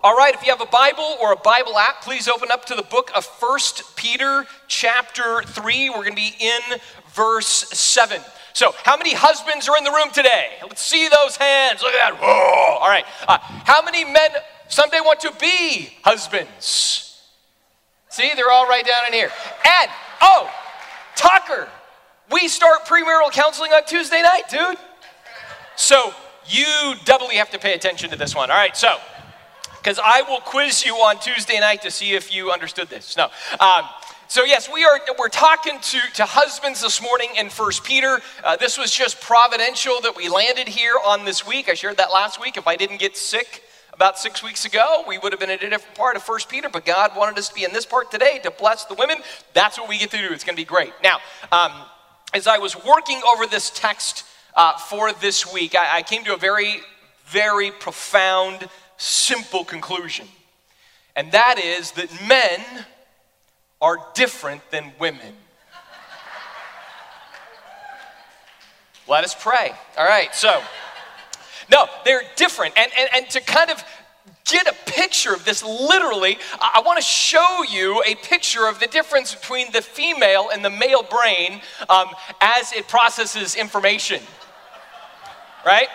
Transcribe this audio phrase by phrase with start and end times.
[0.00, 2.76] All right, if you have a Bible or a Bible app, please open up to
[2.76, 5.90] the book of First Peter, chapter 3.
[5.90, 6.78] We're going to be in
[7.14, 8.20] verse 7.
[8.52, 10.50] So, how many husbands are in the room today?
[10.62, 11.82] Let's see those hands.
[11.82, 12.20] Look at that.
[12.22, 12.78] Whoa.
[12.78, 13.04] All right.
[13.26, 14.30] Uh, how many men
[14.68, 17.20] someday want to be husbands?
[18.08, 19.32] See, they're all right down in here.
[19.82, 19.90] And,
[20.22, 20.48] oh,
[21.16, 21.66] Tucker,
[22.30, 24.78] we start premarital counseling on Tuesday night, dude.
[25.74, 26.14] So,
[26.46, 28.48] you doubly have to pay attention to this one.
[28.52, 28.96] All right, so
[29.88, 33.16] because I will quiz you on Tuesday night to see if you understood this.
[33.16, 33.30] No.
[33.58, 33.88] Um,
[34.26, 38.20] so yes, we are we're talking to, to husbands this morning in First Peter.
[38.44, 41.70] Uh, this was just providential that we landed here on this week.
[41.70, 42.58] I shared that last week.
[42.58, 43.62] If I didn't get sick
[43.94, 46.68] about six weeks ago, we would have been in a different part of First Peter.
[46.68, 49.16] But God wanted us to be in this part today to bless the women.
[49.54, 50.34] That's what we get to do.
[50.34, 50.92] It's going to be great.
[51.02, 51.20] Now,
[51.50, 51.72] um,
[52.34, 54.24] as I was working over this text
[54.54, 56.80] uh, for this week, I, I came to a very,
[57.24, 58.68] very profound
[58.98, 60.28] simple conclusion,
[61.16, 62.60] and that is that men
[63.80, 65.34] are different than women.
[69.08, 69.72] Let us pray.
[69.96, 70.60] All right, so,
[71.72, 72.76] no, they're different.
[72.76, 73.82] And, and, and to kind of
[74.44, 78.80] get a picture of this literally, I, I want to show you a picture of
[78.80, 82.08] the difference between the female and the male brain um,
[82.40, 84.20] as it processes information.
[85.64, 85.88] Right?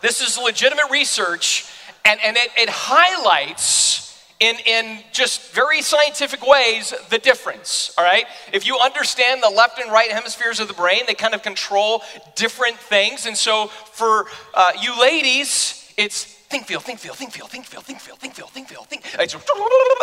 [0.00, 1.66] This is legitimate research
[2.04, 4.00] and, and it, it highlights
[4.40, 8.24] in, in just very scientific ways the difference, all right?
[8.52, 12.02] If you understand the left and right hemispheres of the brain, they kind of control
[12.36, 13.26] different things.
[13.26, 17.82] And so for uh, you ladies, it's think, feel, think, feel, think, feel, think, feel,
[17.82, 19.04] think, feel, think, feel, think, feel, think.
[19.18, 19.36] It's,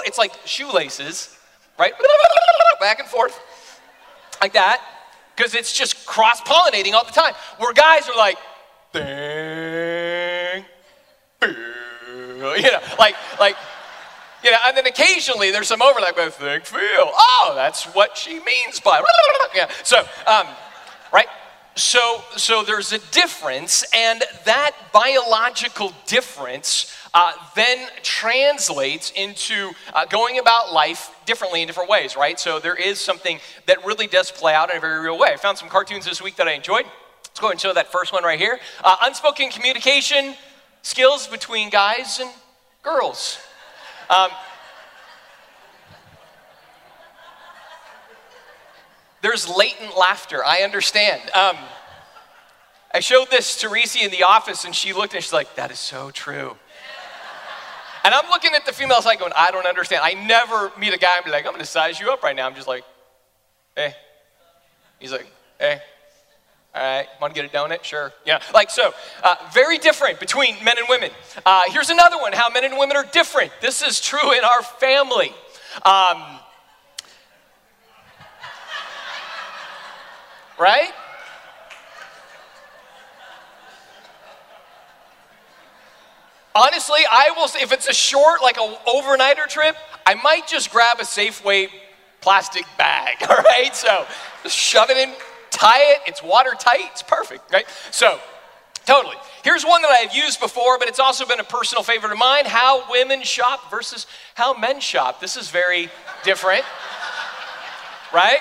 [0.06, 1.36] it's like shoelaces,
[1.80, 1.94] right?
[2.80, 3.40] Back and forth,
[4.40, 4.82] like that,
[5.36, 7.34] because it's just cross pollinating all the time.
[7.58, 8.38] Where guys are like,
[8.94, 9.04] ding,
[12.64, 13.56] you know, like, like,
[14.44, 16.80] you know, and then occasionally there's some overlap with think, feel.
[16.80, 19.04] Oh, that's what she means by,
[19.56, 19.70] yeah.
[19.84, 20.48] So, um,
[21.12, 21.28] right?
[21.76, 30.40] So, so there's a difference, and that biological difference uh, then translates into uh, going
[30.40, 32.40] about life differently in different ways, right?
[32.40, 35.30] So there is something that really does play out in a very real way.
[35.34, 36.86] I found some cartoons this week that I enjoyed.
[37.24, 38.60] Let's go and show that first one right here.
[38.84, 40.34] Uh, unspoken communication
[40.82, 42.32] skills between guys and
[42.88, 43.40] girls.
[44.10, 44.30] Um,
[49.22, 51.22] there's latent laughter, I understand.
[51.34, 51.58] Um,
[52.94, 55.72] I showed this to Reese in the office, and she looked and she's like, That
[55.72, 56.56] is so true.
[58.06, 60.02] And I'm looking at the female side going, I don't understand.
[60.02, 62.48] I never meet a guy and be like, I'm gonna size you up right now.
[62.48, 62.86] I'm just like,
[63.76, 63.94] Hey.
[65.00, 65.28] He's like,
[65.60, 65.82] Hey.
[66.78, 67.84] All right, want to get a donut?
[67.84, 68.14] Sure.
[68.24, 68.94] Yeah, like so.
[69.24, 71.10] Uh, very different between men and women.
[71.44, 73.52] Uh, here's another one how men and women are different.
[73.62, 75.34] This is true in our family.
[75.84, 76.40] Um,
[80.60, 80.92] right?
[86.54, 90.70] Honestly, I will say if it's a short, like an overnighter trip, I might just
[90.70, 91.70] grab a Safeway
[92.22, 93.76] plastic bag, all right?
[93.76, 94.06] So
[94.44, 95.16] just shove it in
[95.58, 97.66] tie it, it's watertight, it's perfect, right?
[97.92, 98.20] So,
[98.86, 99.16] totally.
[99.44, 102.46] Here's one that I've used before, but it's also been a personal favorite of mine
[102.46, 105.20] how women shop versus how men shop.
[105.20, 105.90] This is very
[106.24, 106.64] different,
[108.14, 108.40] right?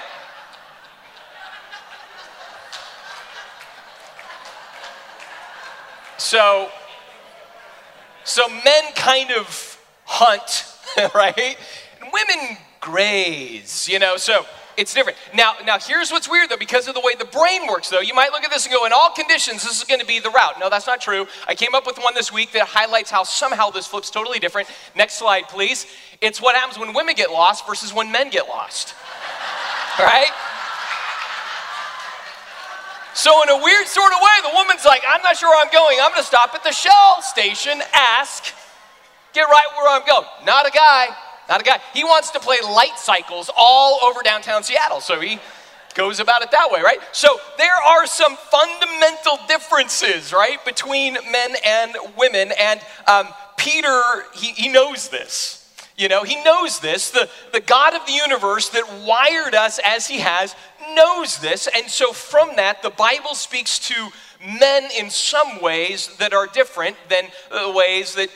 [6.18, 6.70] So,
[8.24, 10.64] so men kind of hunt,
[11.14, 11.56] right?
[12.00, 14.16] And women graze, you know.
[14.16, 15.18] So it's different.
[15.34, 18.14] Now, now here's what's weird though, because of the way the brain works though, you
[18.14, 20.58] might look at this and go, in all conditions, this is to be the route.
[20.60, 21.26] No, that's not true.
[21.48, 24.68] I came up with one this week that highlights how somehow this flips totally different.
[24.94, 25.86] Next slide, please.
[26.20, 28.94] It's what happens when women get lost versus when men get lost.
[29.98, 30.30] right?
[33.14, 35.72] So, in a weird sort of way, the woman's like, I'm not sure where I'm
[35.72, 35.98] going.
[36.02, 38.52] I'm going to stop at the Shell station, ask,
[39.32, 40.26] get right where I'm going.
[40.44, 41.08] Not a guy.
[41.48, 41.80] Not a guy.
[41.94, 45.00] He wants to play light cycles all over downtown Seattle.
[45.00, 45.38] So he
[45.94, 46.98] goes about it that way, right?
[47.12, 52.52] So there are some fundamental differences, right, between men and women.
[52.58, 54.02] And um, Peter,
[54.34, 55.62] he, he knows this.
[55.96, 57.10] You know, he knows this.
[57.10, 60.54] The, the God of the universe that wired us as he has
[60.94, 61.68] knows this.
[61.74, 64.08] And so from that, the Bible speaks to
[64.60, 68.28] men in some ways that are different than the ways that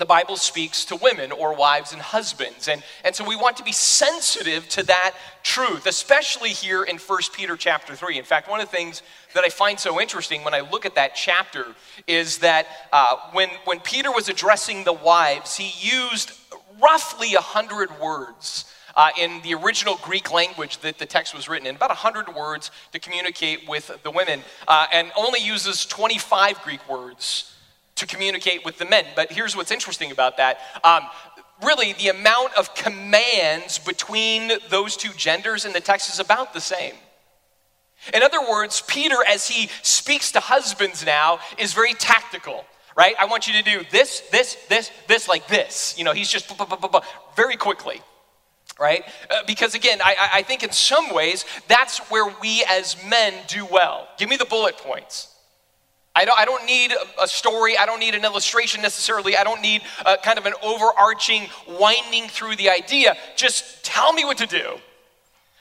[0.00, 2.68] the Bible speaks to women or wives and husbands.
[2.68, 7.18] And, and so we want to be sensitive to that truth, especially here in 1
[7.34, 8.18] Peter chapter 3.
[8.18, 9.02] In fact, one of the things
[9.34, 11.66] that I find so interesting when I look at that chapter
[12.06, 16.32] is that uh, when, when Peter was addressing the wives, he used
[16.82, 18.64] roughly 100 words.
[18.96, 22.72] Uh, in the original Greek language that the text was written in, about 100 words
[22.90, 27.54] to communicate with the women, uh, and only uses 25 Greek words
[28.00, 29.04] to communicate with the men.
[29.14, 30.58] But here's what's interesting about that.
[30.82, 31.02] Um,
[31.62, 36.60] really, the amount of commands between those two genders in the text is about the
[36.60, 36.94] same.
[38.14, 42.64] In other words, Peter, as he speaks to husbands now, is very tactical,
[42.96, 43.14] right?
[43.18, 45.94] I want you to do this, this, this, this, like this.
[45.98, 46.50] You know, he's just
[47.36, 48.00] very quickly,
[48.78, 49.04] right?
[49.30, 53.66] Uh, because again, I, I think in some ways, that's where we as men do
[53.66, 54.08] well.
[54.16, 55.29] Give me the bullet points.
[56.14, 56.92] I don't, I don't need
[57.22, 57.78] a story.
[57.78, 59.36] I don't need an illustration necessarily.
[59.36, 63.16] I don't need a, kind of an overarching winding through the idea.
[63.36, 64.76] Just tell me what to do.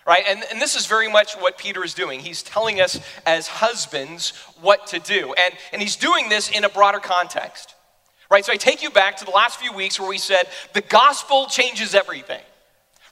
[0.07, 0.23] Right?
[0.27, 2.19] And, and this is very much what Peter is doing.
[2.19, 5.35] He's telling us as husbands what to do.
[5.37, 7.75] And, and he's doing this in a broader context.
[8.31, 8.43] Right?
[8.43, 10.43] So I take you back to the last few weeks where we said
[10.73, 12.41] the gospel changes everything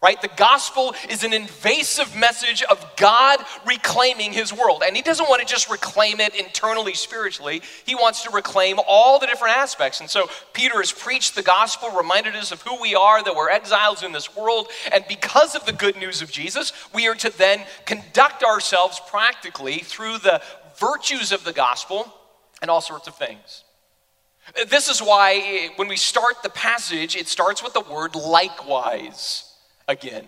[0.02, 0.22] right?
[0.22, 4.84] The gospel is an invasive message of God reclaiming his world.
[4.86, 7.62] And he doesn't want to just reclaim it internally, spiritually.
[7.86, 10.00] He wants to reclaim all the different aspects.
[10.00, 13.50] And so Peter has preached the gospel, reminded us of who we are, that we're
[13.50, 14.68] exiles in this world.
[14.92, 19.80] And because of the good news of Jesus, we are to then conduct ourselves practically
[19.80, 20.42] through the
[20.80, 22.14] virtues of the gospel
[22.62, 23.64] and all sorts of things.
[24.70, 29.47] This is why when we start the passage, it starts with the word likewise
[29.88, 30.28] again.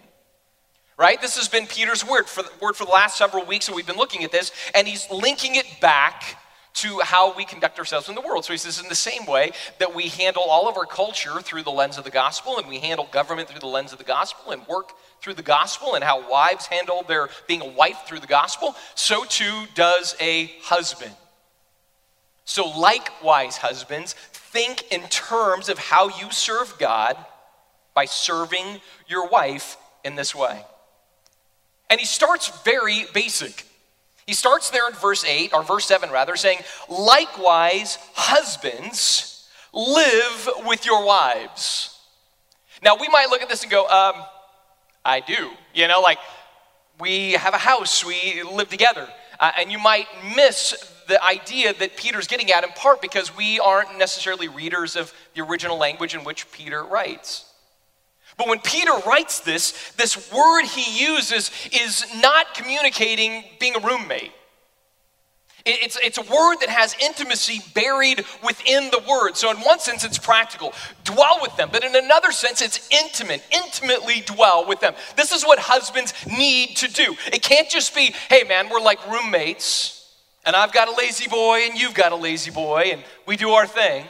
[0.97, 1.21] Right?
[1.21, 3.87] This has been Peter's word for, the, word for the last several weeks, and we've
[3.87, 6.37] been looking at this, and he's linking it back
[6.73, 8.45] to how we conduct ourselves in the world.
[8.45, 11.63] So he says, in the same way that we handle all of our culture through
[11.63, 14.51] the lens of the gospel, and we handle government through the lens of the gospel,
[14.51, 14.91] and work
[15.21, 19.23] through the gospel, and how wives handle their being a wife through the gospel, so
[19.25, 21.11] too does a husband.
[22.45, 27.15] So, likewise, husbands, think in terms of how you serve God
[27.99, 28.79] by serving
[29.09, 29.75] your wife
[30.05, 30.63] in this way.
[31.89, 33.65] And he starts very basic.
[34.25, 40.85] He starts there in verse 8, or verse 7 rather, saying, Likewise, husbands, live with
[40.85, 41.99] your wives.
[42.81, 44.23] Now, we might look at this and go, um,
[45.03, 45.49] I do.
[45.73, 46.19] You know, like,
[47.01, 49.09] we have a house, we live together.
[49.41, 50.07] Uh, and you might
[50.37, 50.73] miss
[51.09, 55.41] the idea that Peter's getting at in part because we aren't necessarily readers of the
[55.43, 57.48] original language in which Peter writes.
[58.39, 64.31] But when Peter writes this, this word he uses is not communicating being a roommate.
[65.65, 69.35] It's, it's a word that has intimacy buried within the word.
[69.35, 70.73] So, in one sense, it's practical.
[71.03, 71.67] Dwell with them.
[71.69, 73.43] But in another sense, it's intimate.
[73.51, 74.93] Intimately dwell with them.
[75.17, 77.17] This is what husbands need to do.
[77.33, 80.15] It can't just be, hey, man, we're like roommates,
[80.45, 84.05] and I've got a La-Z-Boy, and you've got a La-Z-Boy, and we do our thing.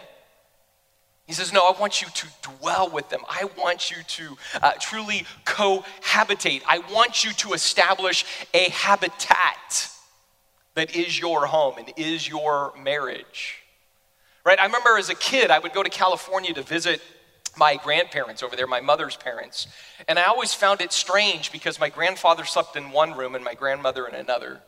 [1.30, 3.20] He says, No, I want you to dwell with them.
[3.30, 6.64] I want you to uh, truly cohabitate.
[6.68, 9.92] I want you to establish a habitat
[10.74, 13.60] that is your home and is your marriage.
[14.44, 14.60] Right?
[14.60, 17.00] I remember as a kid, I would go to California to visit
[17.56, 19.68] my grandparents over there, my mother's parents.
[20.08, 23.54] And I always found it strange because my grandfather slept in one room and my
[23.54, 24.64] grandmother in another.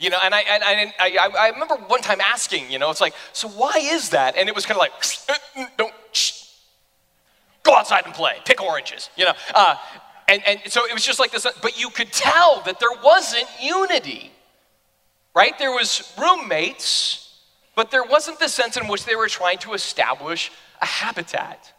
[0.00, 3.00] You know, and I, and I, I, I remember one time asking, you know, it's
[3.00, 4.36] like, so why is that?
[4.36, 4.92] And it was kind of like,
[5.76, 6.44] don't, shh,
[7.62, 9.34] go outside and play, pick oranges, you know.
[9.54, 9.76] Uh,
[10.28, 13.46] and, and so it was just like this, but you could tell that there wasn't
[13.60, 14.32] unity,
[15.34, 15.56] right?
[15.58, 17.40] There was roommates,
[17.74, 20.50] but there wasn't the sense in which they were trying to establish
[20.80, 21.72] a habitat.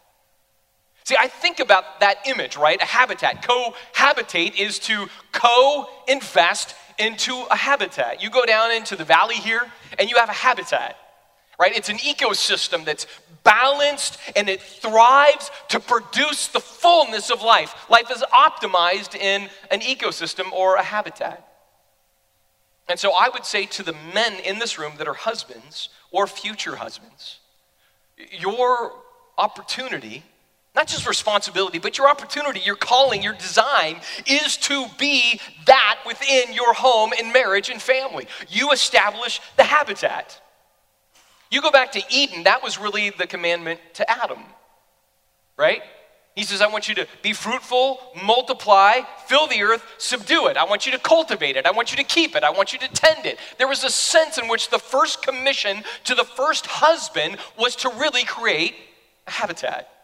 [1.05, 2.81] See, I think about that image, right?
[2.81, 3.43] A habitat.
[3.43, 8.21] Cohabitate is to co invest into a habitat.
[8.21, 9.61] You go down into the valley here
[9.99, 10.97] and you have a habitat,
[11.59, 11.75] right?
[11.75, 13.07] It's an ecosystem that's
[13.43, 17.89] balanced and it thrives to produce the fullness of life.
[17.89, 21.47] Life is optimized in an ecosystem or a habitat.
[22.87, 26.27] And so I would say to the men in this room that are husbands or
[26.27, 27.39] future husbands,
[28.31, 28.93] your
[29.37, 30.23] opportunity
[30.75, 36.53] not just responsibility, but your opportunity, your calling, your design is to be that within
[36.53, 38.27] your home and marriage and family.
[38.49, 40.41] You establish the habitat.
[41.49, 44.39] You go back to Eden, that was really the commandment to Adam,
[45.57, 45.81] right?
[46.35, 50.57] He says, I want you to be fruitful, multiply, fill the earth, subdue it.
[50.57, 51.65] I want you to cultivate it.
[51.65, 52.43] I want you to keep it.
[52.43, 53.39] I want you to tend it.
[53.57, 57.89] There was a sense in which the first commission to the first husband was to
[57.89, 58.75] really create
[59.27, 59.94] a habitat.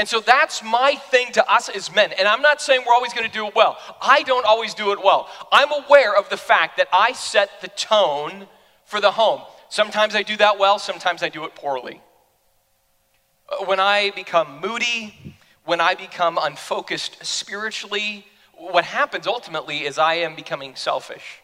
[0.00, 2.12] And so that's my thing to us as men.
[2.18, 3.76] And I'm not saying we're always going to do it well.
[4.00, 5.28] I don't always do it well.
[5.52, 8.46] I'm aware of the fact that I set the tone
[8.86, 9.42] for the home.
[9.68, 12.00] Sometimes I do that well, sometimes I do it poorly.
[13.46, 20.14] Uh, when I become moody, when I become unfocused spiritually, what happens ultimately is I
[20.14, 21.42] am becoming selfish.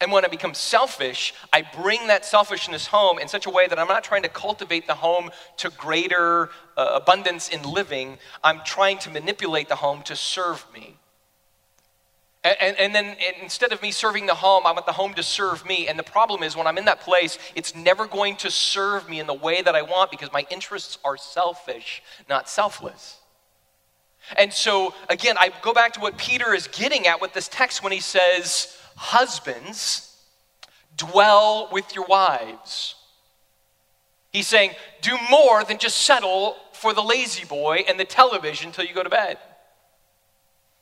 [0.00, 3.78] And when I become selfish, I bring that selfishness home in such a way that
[3.78, 8.18] I'm not trying to cultivate the home to greater uh, abundance in living.
[8.42, 10.96] I'm trying to manipulate the home to serve me.
[12.44, 15.22] And, and, and then instead of me serving the home, I want the home to
[15.22, 15.88] serve me.
[15.88, 19.18] And the problem is, when I'm in that place, it's never going to serve me
[19.18, 23.18] in the way that I want because my interests are selfish, not selfless.
[24.36, 27.82] And so, again, I go back to what Peter is getting at with this text
[27.82, 30.16] when he says, Husbands,
[30.96, 32.94] dwell with your wives.
[34.32, 38.94] He's saying, do more than just settle for the La-Z-Boy and the television until you
[38.94, 39.38] go to bed.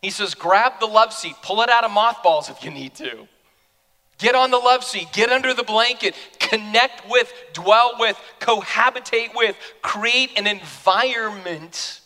[0.00, 3.28] He says, grab the love seat, pull it out of mothballs if you need to.
[4.19, 9.57] Get on the love seat, get under the blanket, connect with, dwell with, cohabitate with,
[9.81, 12.00] create an environment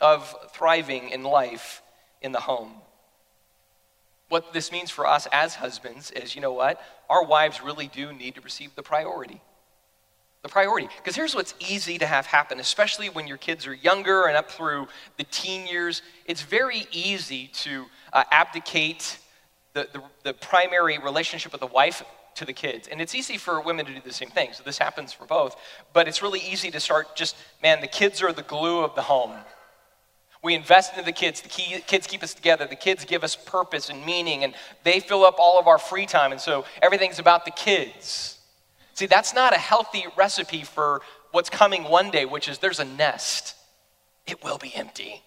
[0.00, 1.82] of thriving in life
[2.22, 2.72] in the home.
[4.30, 6.80] What this means for us as husbands is you know what?
[7.10, 9.42] Our wives really do need to receive the priority.
[10.42, 10.88] The priority.
[10.96, 14.48] Because here's what's easy to have happen, especially when your kids are younger and up
[14.48, 14.86] through
[15.18, 16.02] the teen years.
[16.26, 19.18] It's very easy to uh, abdicate
[19.74, 22.04] the, the, the primary relationship with the wife
[22.36, 22.86] to the kids.
[22.86, 24.50] And it's easy for women to do the same thing.
[24.52, 25.56] So this happens for both.
[25.92, 27.34] But it's really easy to start just,
[27.64, 29.32] man, the kids are the glue of the home.
[30.42, 31.42] We invest into the kids.
[31.42, 32.66] The kids keep us together.
[32.66, 34.54] The kids give us purpose and meaning, and
[34.84, 36.32] they fill up all of our free time.
[36.32, 38.38] And so everything's about the kids.
[38.94, 42.84] See, that's not a healthy recipe for what's coming one day, which is there's a
[42.84, 43.54] nest.
[44.26, 45.22] It will be empty.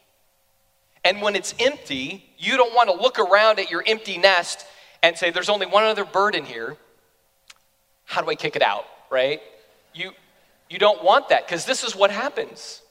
[1.03, 4.65] And when it's empty, you don't want to look around at your empty nest
[5.01, 6.77] and say, there's only one other bird in here.
[8.05, 9.41] How do I kick it out, right?
[9.93, 10.11] You,
[10.69, 12.82] you don't want that because this is what happens.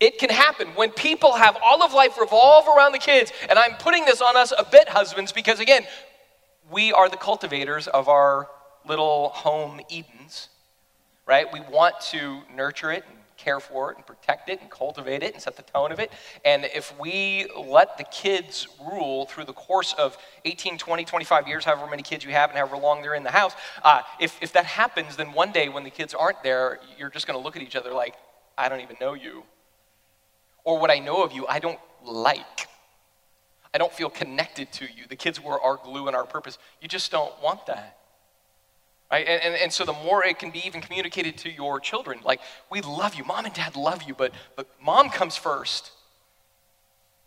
[0.00, 3.32] It can happen when people have all of life revolve around the kids.
[3.50, 5.86] And I'm putting this on us a bit, husbands, because again,
[6.70, 8.48] we are the cultivators of our
[8.88, 10.48] little home Edens,
[11.26, 11.46] right?
[11.52, 15.34] We want to nurture it and care for it and protect it and cultivate it
[15.34, 16.10] and set the tone of it.
[16.46, 20.16] And if we let the kids rule through the course of
[20.46, 23.30] 18, 20, 25 years, however many kids you have and however long they're in the
[23.30, 23.52] house,
[23.82, 27.26] uh, if, if that happens, then one day when the kids aren't there, you're just
[27.26, 28.14] going to look at each other like,
[28.56, 29.44] I don't even know you
[30.70, 32.68] or what I know of you, I don't like.
[33.74, 35.04] I don't feel connected to you.
[35.08, 36.58] The kids were our glue and our purpose.
[36.80, 37.98] You just don't want that.
[39.10, 39.26] Right?
[39.26, 42.40] And, and, and so the more it can be even communicated to your children, like,
[42.70, 43.24] we love you.
[43.24, 45.90] Mom and dad love you, but, but mom comes first.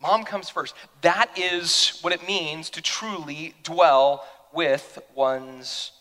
[0.02, 0.74] Mom comes first.
[1.02, 5.92] That is what it means to truly dwell with one's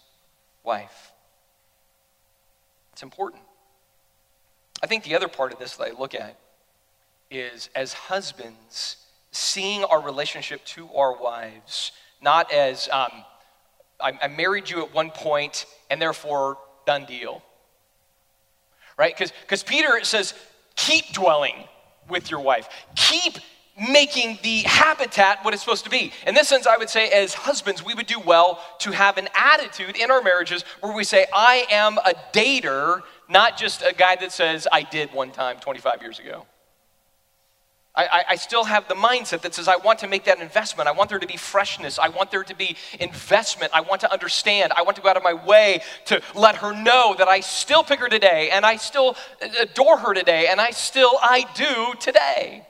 [0.62, 1.10] wife.
[2.92, 3.42] It's important.
[4.80, 6.36] I think the other part of this that I look at
[7.32, 8.96] is as husbands,
[9.30, 13.10] seeing our relationship to our wives not as um,
[14.00, 17.42] I, I married you at one point and therefore done deal.
[18.96, 19.14] Right?
[19.16, 20.34] Because Peter says,
[20.76, 21.54] keep dwelling
[22.08, 23.38] with your wife, keep
[23.90, 26.12] making the habitat what it's supposed to be.
[26.26, 29.28] In this sense, I would say, as husbands, we would do well to have an
[29.34, 34.16] attitude in our marriages where we say, I am a dater, not just a guy
[34.16, 36.46] that says, I did one time 25 years ago.
[37.94, 40.88] I, I, still have the mindset that says, I want to make that investment.
[40.88, 41.98] I want there to be freshness.
[41.98, 43.70] I want there to be investment.
[43.74, 44.72] I want to understand.
[44.74, 47.84] I want to go out of my way to let her know that I still
[47.84, 51.92] pick her today and I still uh, adore her today and I still, I do
[52.00, 52.66] today.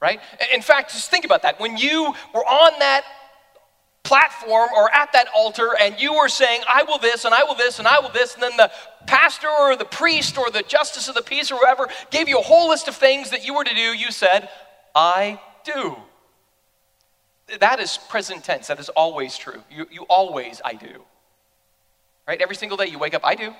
[0.00, 0.18] Right?
[0.54, 1.60] In fact, just think about that.
[1.60, 3.04] When you were on that
[4.04, 7.54] platform or at that altar and you were saying, I will this and I will
[7.54, 8.70] this and I will this, and then the
[9.06, 12.42] pastor or the priest or the justice of the peace or whoever gave you a
[12.42, 14.48] whole list of things that you were to do, you said,
[14.94, 15.96] I do.
[17.60, 18.68] That is present tense.
[18.68, 19.62] That is always true.
[19.70, 21.04] You, you always, I do.
[22.26, 22.40] Right?
[22.40, 23.52] Every single day you wake up, I do.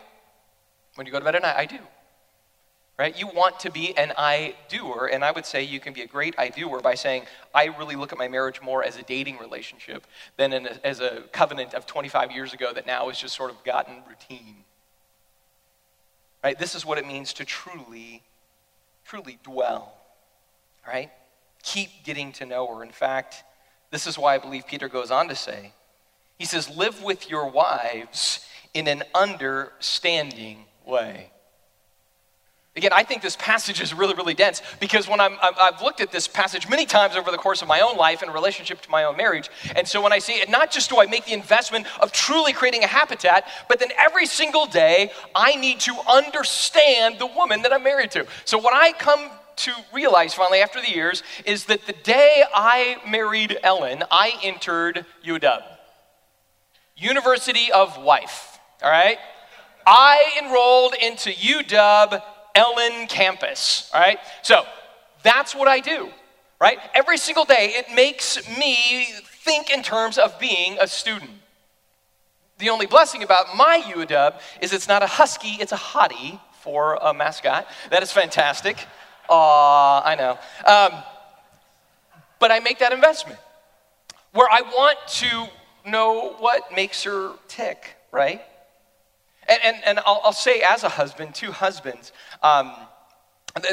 [0.94, 1.78] When you go to bed at night, I do
[2.98, 3.18] right?
[3.18, 6.06] You want to be an I doer, and I would say you can be a
[6.06, 7.24] great I doer by saying,
[7.54, 11.24] I really look at my marriage more as a dating relationship than a, as a
[11.32, 14.56] covenant of 25 years ago that now has just sort of gotten routine.
[16.42, 16.58] Right?
[16.58, 18.22] This is what it means to truly,
[19.04, 19.94] truly dwell,
[20.86, 21.10] right?
[21.62, 22.82] Keep getting to know her.
[22.82, 23.42] In fact,
[23.90, 25.72] this is why I believe Peter goes on to say,
[26.38, 31.30] he says, live with your wives in an understanding way.
[32.76, 36.10] Again, I think this passage is really, really dense because when I'm, I've looked at
[36.10, 39.04] this passage many times over the course of my own life in relationship to my
[39.04, 39.48] own marriage.
[39.76, 42.52] And so when I see it, not just do I make the investment of truly
[42.52, 47.72] creating a habitat, but then every single day I need to understand the woman that
[47.72, 48.26] I'm married to.
[48.44, 52.96] So what I come to realize finally after the years is that the day I
[53.08, 55.62] married Ellen, I entered UW,
[56.96, 58.58] University of Wife.
[58.82, 59.18] All right?
[59.86, 62.20] I enrolled into UW
[62.54, 64.18] Ellen campus, all right?
[64.42, 64.64] So
[65.22, 66.08] that's what I do,
[66.60, 66.78] right?
[66.94, 69.06] Every single day, it makes me
[69.44, 71.30] think in terms of being a student.
[72.58, 76.94] The only blessing about my UW is it's not a husky, it's a hottie for
[76.94, 77.66] a mascot.
[77.90, 78.86] That is fantastic.
[79.28, 80.38] Aw, I know.
[80.66, 81.02] Um,
[82.38, 83.38] but I make that investment
[84.32, 85.48] where I want to
[85.88, 88.42] know what makes her tick, right?
[89.48, 92.12] And, and, and I'll, I'll, say, as a husband, two husbands,
[92.44, 92.72] um,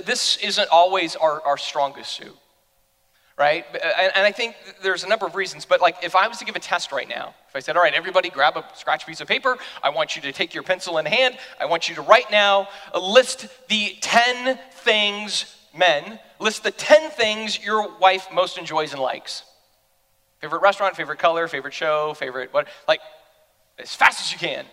[0.06, 2.36] this isn't always our, our strongest suit,
[3.38, 3.66] right?
[3.74, 6.46] And, and, I think there's a number of reasons, but like if I was to
[6.46, 9.20] give a test right now, if I said, all right, everybody grab a scratch piece
[9.20, 12.02] of paper, I want you to take your pencil in hand, I want you to
[12.02, 18.94] right now list the 10 things, men, list the 10 things your wife most enjoys
[18.94, 19.44] and likes.
[20.40, 23.02] Favorite restaurant, favorite color, favorite show, favorite what, like
[23.78, 24.66] as fast as you can.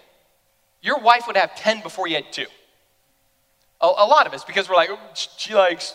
[0.82, 2.46] Your wife would have 10 before you had two.
[3.80, 5.94] A, a lot of us, because we're like, oh, she likes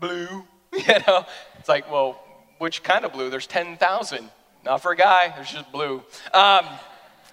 [0.00, 0.44] blue.
[0.70, 1.24] You know?
[1.58, 2.22] It's like, well,
[2.58, 3.30] which kind of blue?
[3.30, 4.30] There's 10,000.
[4.64, 6.02] Not for a guy, there's just blue.
[6.34, 6.66] Um,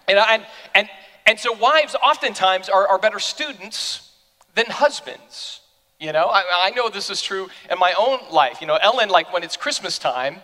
[0.08, 0.89] and, and, and,
[1.25, 4.12] and so wives oftentimes are, are better students
[4.54, 5.62] than husbands.
[6.00, 8.62] You know, I, I know this is true in my own life.
[8.62, 10.38] You know, Ellen, like when it's Christmas time,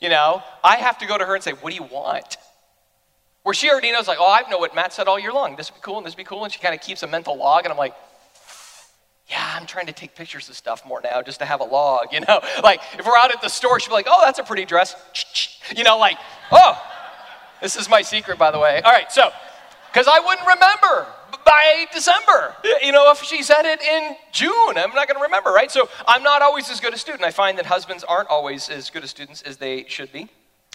[0.00, 2.36] you know, I have to go to her and say, What do you want?
[3.42, 5.56] Where she already knows, like, oh, I know what Matt said all year long.
[5.56, 6.44] This would be cool and this would be cool.
[6.44, 7.64] And she kind of keeps a mental log.
[7.64, 7.94] And I'm like,
[9.32, 12.12] yeah, I'm trying to take pictures of stuff more now just to have a log,
[12.12, 12.40] you know?
[12.62, 14.94] Like, if we're out at the store, she'll be like, oh, that's a pretty dress.
[15.74, 16.18] You know, like,
[16.50, 16.78] oh,
[17.62, 18.82] this is my secret, by the way.
[18.82, 19.30] All right, so,
[19.90, 21.06] because I wouldn't remember
[21.46, 22.54] by December.
[22.82, 25.70] You know, if she said it in June, I'm not going to remember, right?
[25.70, 27.22] So I'm not always as good a student.
[27.22, 30.28] I find that husbands aren't always as good as students as they should be.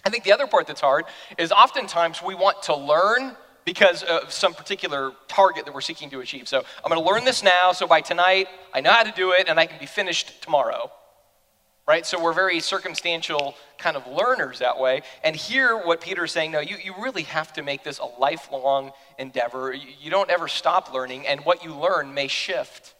[0.05, 1.03] I think the other part that's hard
[1.37, 3.35] is oftentimes we want to learn
[3.67, 6.47] because of some particular target that we're seeking to achieve.
[6.47, 9.33] So I'm going to learn this now, so by tonight I know how to do
[9.33, 10.89] it and I can be finished tomorrow.
[11.85, 12.05] Right?
[12.05, 15.01] So we're very circumstantial kind of learners that way.
[15.21, 18.05] And here, what Peter is saying, no, you, you really have to make this a
[18.05, 19.73] lifelong endeavor.
[19.73, 22.95] You, you don't ever stop learning, and what you learn may shift.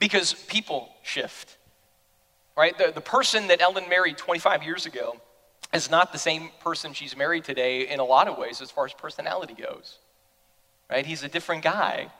[0.00, 1.56] Because people shift.
[2.56, 2.76] Right?
[2.76, 5.20] The, the person that Ellen married 25 years ago
[5.72, 8.86] is not the same person she's married today in a lot of ways as far
[8.86, 9.98] as personality goes.
[10.90, 11.04] Right?
[11.04, 12.10] He's a different guy.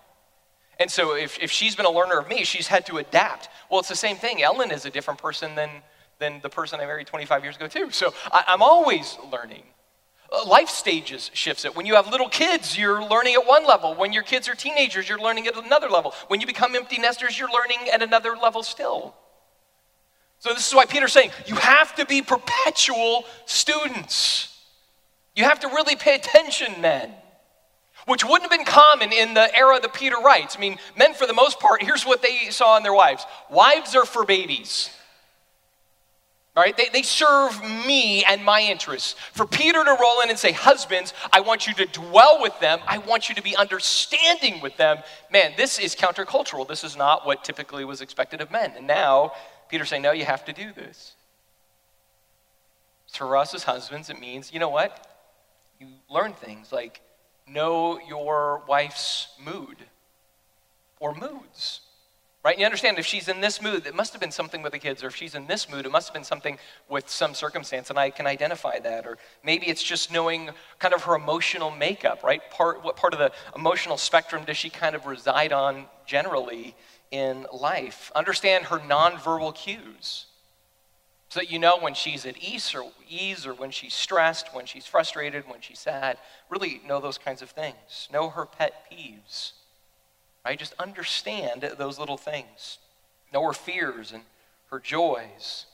[0.78, 3.48] And so if, if she's been a learner of me, she's had to adapt.
[3.70, 4.42] Well, it's the same thing.
[4.42, 5.70] Ellen is a different person than,
[6.18, 7.90] than the person I married 25 years ago, too.
[7.90, 9.62] So I, I'm always learning.
[10.30, 11.74] Uh, life stages shifts it.
[11.76, 13.94] When you have little kids, you're learning at one level.
[13.94, 16.12] When your kids are teenagers, you're learning at another level.
[16.28, 19.14] When you become empty nesters, you're learning at another level still.
[20.46, 24.56] So, this is why Peter's saying you have to be perpetual students.
[25.34, 27.10] You have to really pay attention, men,
[28.06, 30.56] which wouldn't have been common in the era that Peter writes.
[30.56, 33.96] I mean, men, for the most part, here's what they saw in their wives wives
[33.96, 34.90] are for babies.
[36.54, 36.76] Right?
[36.76, 39.16] They, they serve me and my interests.
[39.32, 42.78] For Peter to roll in and say, Husbands, I want you to dwell with them.
[42.86, 44.98] I want you to be understanding with them.
[45.32, 46.68] Man, this is countercultural.
[46.68, 48.72] This is not what typically was expected of men.
[48.76, 49.32] And now
[49.68, 51.14] Peter's saying, no, you have to do this.
[53.12, 55.06] For us as husbands, it means, you know what?
[55.80, 57.00] You learn things like
[57.48, 59.76] know your wife's mood
[61.00, 61.80] or moods.
[62.44, 62.56] Right?
[62.60, 65.02] You understand if she's in this mood, it must have been something with the kids,
[65.02, 67.98] or if she's in this mood, it must have been something with some circumstance, and
[67.98, 69.04] I can identify that.
[69.04, 72.48] Or maybe it's just knowing kind of her emotional makeup, right?
[72.52, 76.76] Part, what part of the emotional spectrum does she kind of reside on generally?
[77.10, 78.10] In life.
[78.14, 80.26] Understand her nonverbal cues
[81.28, 84.66] so that you know when she's at ease or ease or when she's stressed, when
[84.66, 86.18] she's frustrated, when she's sad.
[86.48, 88.08] Really know those kinds of things.
[88.12, 89.52] Know her pet peeves.
[90.44, 90.58] Right?
[90.58, 92.78] Just understand those little things.
[93.32, 94.22] Know her fears and
[94.70, 95.66] her joys.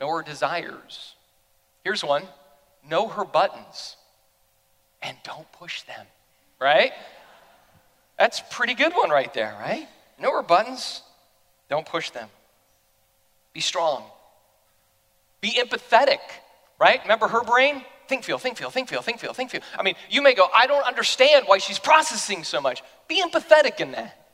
[0.00, 1.14] Know her desires.
[1.84, 2.24] Here's one.
[2.88, 3.96] Know her buttons
[5.00, 6.06] and don't push them.
[6.60, 6.92] Right?
[8.18, 9.88] That's a pretty good one right there, right?
[10.18, 11.02] Know her buttons,
[11.68, 12.28] don't push them.
[13.52, 14.04] Be strong.
[15.40, 16.20] Be empathetic,
[16.78, 17.00] right?
[17.02, 17.82] Remember her brain?
[18.08, 19.62] Think, feel, think, feel, think, feel, think, feel, think, feel.
[19.78, 22.82] I mean, you may go, I don't understand why she's processing so much.
[23.08, 24.26] Be empathetic in that.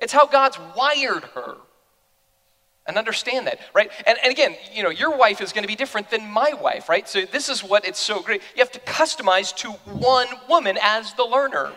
[0.00, 1.56] It's how God's wired her.
[2.86, 3.90] And understand that, right?
[4.06, 6.88] And, and again, you know, your wife is going to be different than my wife,
[6.88, 7.08] right?
[7.08, 8.42] So this is what it's so great.
[8.56, 11.72] You have to customize to one woman as the learner,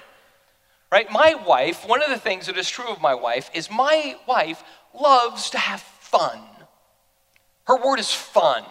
[0.94, 1.12] right?
[1.12, 4.64] My wife, one of the things that is true of my wife is my wife
[4.94, 6.40] loves to have fun.
[7.66, 8.64] Her word is fun,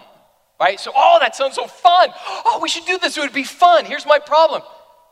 [0.60, 0.78] right?
[0.78, 2.10] So, oh, that sounds so fun.
[2.46, 3.16] Oh, we should do this.
[3.16, 3.86] It would be fun.
[3.86, 4.62] Here's my problem.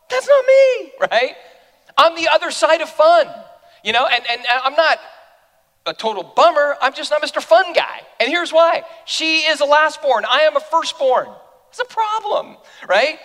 [0.09, 1.35] That's not me, right?
[1.99, 3.27] I'm the other side of fun,
[3.83, 5.01] you know, and, and I'm not
[5.87, 6.77] a total bummer.
[6.81, 7.43] I'm just not Mr.
[7.43, 8.03] Fun Guy.
[8.21, 11.27] And here's why she is a lastborn, I am a firstborn.
[11.71, 12.57] It's a problem,
[12.89, 13.19] right?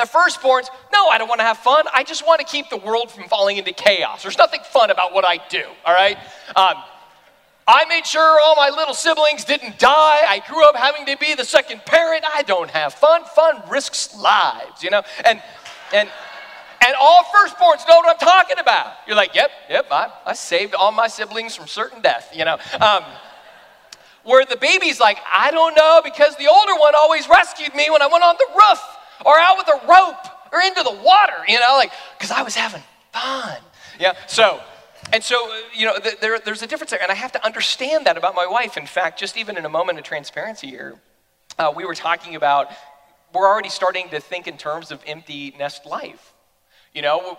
[0.00, 1.84] The firstborns, no, I don't want to have fun.
[1.92, 4.22] I just want to keep the world from falling into chaos.
[4.22, 6.16] There's nothing fun about what I do, all right?
[6.56, 6.82] Um,
[7.68, 10.22] I made sure all my little siblings didn't die.
[10.26, 12.24] I grew up having to be the second parent.
[12.34, 13.24] I don't have fun.
[13.24, 15.02] Fun risks lives, you know?
[15.26, 15.42] And,
[15.92, 16.08] and,
[16.86, 18.94] and all firstborns know what I'm talking about.
[19.06, 22.56] You're like, yep, yep, I, I saved all my siblings from certain death, you know?
[22.80, 23.04] Um,
[24.24, 28.00] where the baby's like, I don't know because the older one always rescued me when
[28.00, 28.89] I went on the roof
[29.24, 32.54] or out with a rope or into the water, you know, like, because I was
[32.54, 33.58] having fun.
[33.98, 34.60] Yeah, so,
[35.12, 35.36] and so,
[35.74, 37.02] you know, there, there's a difference there.
[37.02, 38.76] And I have to understand that about my wife.
[38.76, 40.96] In fact, just even in a moment of transparency here,
[41.58, 42.68] uh, we were talking about,
[43.34, 46.32] we're already starting to think in terms of empty nest life.
[46.94, 47.38] You know,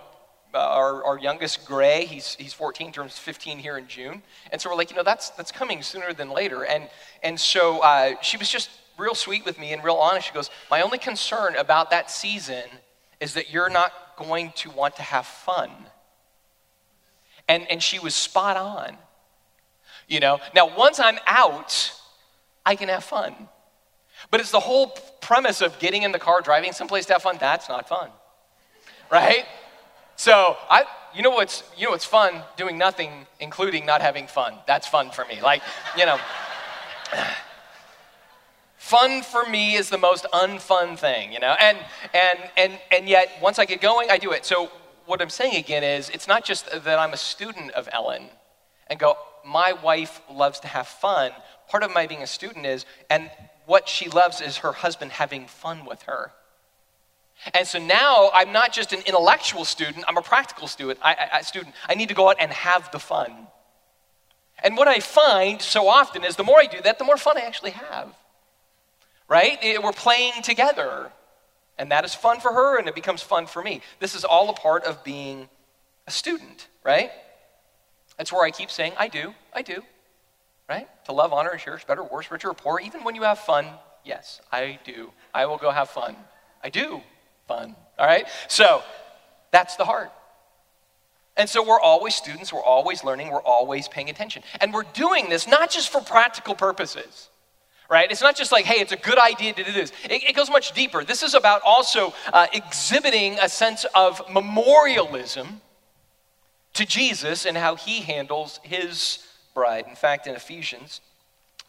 [0.53, 4.21] uh, our, our youngest Gray, he's, he's 14, turns 15 here in June.
[4.51, 6.65] And so we're like, you know, that's, that's coming sooner than later.
[6.65, 6.89] And,
[7.23, 10.27] and so uh, she was just real sweet with me and real honest.
[10.27, 12.63] She goes, My only concern about that season
[13.19, 15.69] is that you're not going to want to have fun.
[17.47, 18.97] And, and she was spot on.
[20.07, 21.93] You know, now once I'm out,
[22.65, 23.33] I can have fun.
[24.29, 24.87] But it's the whole
[25.21, 27.37] premise of getting in the car, driving someplace to have fun.
[27.39, 28.09] That's not fun,
[29.11, 29.45] right?
[30.15, 30.83] So I,
[31.15, 32.43] you know what's, you know what's fun?
[32.57, 34.55] Doing nothing, including not having fun.
[34.67, 35.41] That's fun for me.
[35.41, 35.61] Like,
[35.97, 36.19] you know.
[38.81, 41.55] Fun for me is the most unfun thing, you know?
[41.59, 41.77] And,
[42.15, 44.43] and, and, and yet, once I get going, I do it.
[44.43, 44.71] So,
[45.05, 48.23] what I'm saying again is, it's not just that I'm a student of Ellen
[48.87, 51.31] and go, my wife loves to have fun.
[51.69, 53.29] Part of my being a student is, and
[53.67, 56.31] what she loves is her husband having fun with her.
[57.53, 60.97] And so now I'm not just an intellectual student, I'm a practical student.
[61.03, 61.75] I, I, student.
[61.87, 63.47] I need to go out and have the fun.
[64.63, 67.37] And what I find so often is the more I do that, the more fun
[67.37, 68.15] I actually have
[69.31, 69.57] right?
[69.81, 71.09] We're playing together.
[71.77, 73.81] And that is fun for her, and it becomes fun for me.
[73.99, 75.47] This is all a part of being
[76.05, 77.09] a student, right?
[78.17, 79.83] That's where I keep saying, I do, I do,
[80.69, 80.87] right?
[81.05, 83.67] To love, honor, and cherish, better, worse, richer, or poor, even when you have fun,
[84.03, 85.11] yes, I do.
[85.33, 86.17] I will go have fun.
[86.61, 86.99] I do
[87.47, 88.27] fun, all right?
[88.49, 88.83] So
[89.51, 90.11] that's the heart.
[91.37, 94.43] And so we're always students, we're always learning, we're always paying attention.
[94.59, 97.29] And we're doing this not just for practical purposes
[97.91, 98.09] right?
[98.09, 99.91] It's not just like, hey, it's a good idea to do this.
[100.05, 101.03] It, it goes much deeper.
[101.03, 105.59] This is about also uh, exhibiting a sense of memorialism
[106.73, 109.85] to Jesus and how he handles his bride.
[109.89, 111.01] In fact, in Ephesians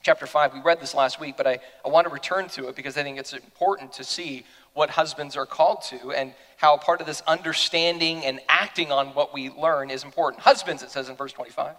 [0.03, 2.77] chapter 5, we read this last week, but I, I want to return to it
[2.77, 7.01] because I think it's important to see what husbands are called to and how part
[7.01, 10.43] of this understanding and acting on what we learn is important.
[10.45, 11.75] Husbands, it says in verse 25.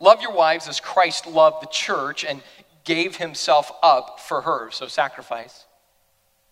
[0.00, 2.42] Love your wives as Christ loved the church and
[2.84, 4.70] gave himself up for her.
[4.70, 5.66] So sacrifice,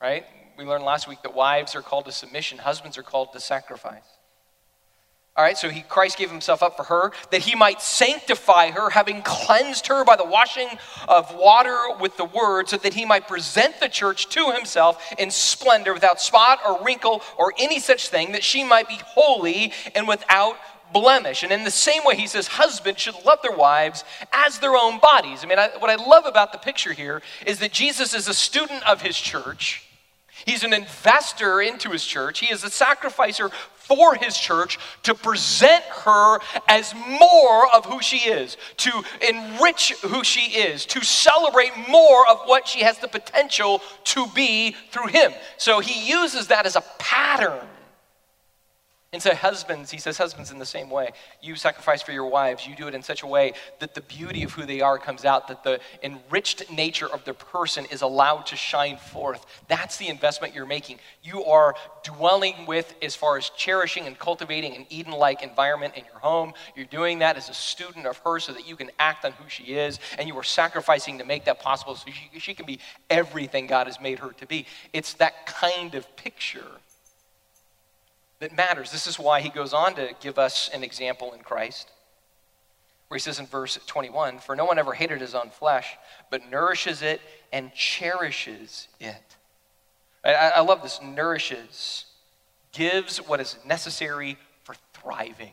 [0.00, 0.24] right?
[0.56, 4.04] We learned last week that wives are called to submission, husbands are called to sacrifice.
[5.36, 8.90] All right, so he, Christ gave himself up for her that he might sanctify her,
[8.90, 10.68] having cleansed her by the washing
[11.08, 15.30] of water with the word, so that he might present the church to himself in
[15.30, 20.08] splendor, without spot or wrinkle or any such thing, that she might be holy and
[20.08, 20.56] without
[20.92, 21.42] blemish.
[21.42, 24.98] And in the same way, he says husbands should love their wives as their own
[24.98, 25.44] bodies.
[25.44, 28.34] I mean, I, what I love about the picture here is that Jesus is a
[28.34, 29.86] student of his church.
[30.46, 32.38] He's an investor into his church.
[32.38, 33.50] He is a sacrificer
[33.90, 40.22] for his church to present her as more of who she is, to enrich who
[40.22, 45.32] she is, to celebrate more of what she has the potential to be through him.
[45.58, 47.66] So he uses that as a pattern
[49.12, 51.10] and so, husbands, he says, husbands, in the same way,
[51.42, 52.64] you sacrifice for your wives.
[52.64, 55.24] You do it in such a way that the beauty of who they are comes
[55.24, 59.44] out, that the enriched nature of their person is allowed to shine forth.
[59.66, 61.00] That's the investment you're making.
[61.24, 66.04] You are dwelling with, as far as cherishing and cultivating an Eden like environment in
[66.04, 66.52] your home.
[66.76, 69.48] You're doing that as a student of her so that you can act on who
[69.48, 69.98] she is.
[70.20, 72.78] And you are sacrificing to make that possible so she, she can be
[73.10, 74.66] everything God has made her to be.
[74.92, 76.68] It's that kind of picture
[78.40, 78.90] that matters.
[78.90, 81.90] This is why he goes on to give us an example in Christ.
[83.08, 85.96] where he says in verse 21 For no one ever hated his own flesh,
[86.30, 87.20] but nourishes it
[87.52, 89.36] and cherishes it.
[90.24, 92.06] I, I love this nourishes,
[92.72, 95.52] gives what is necessary for thriving.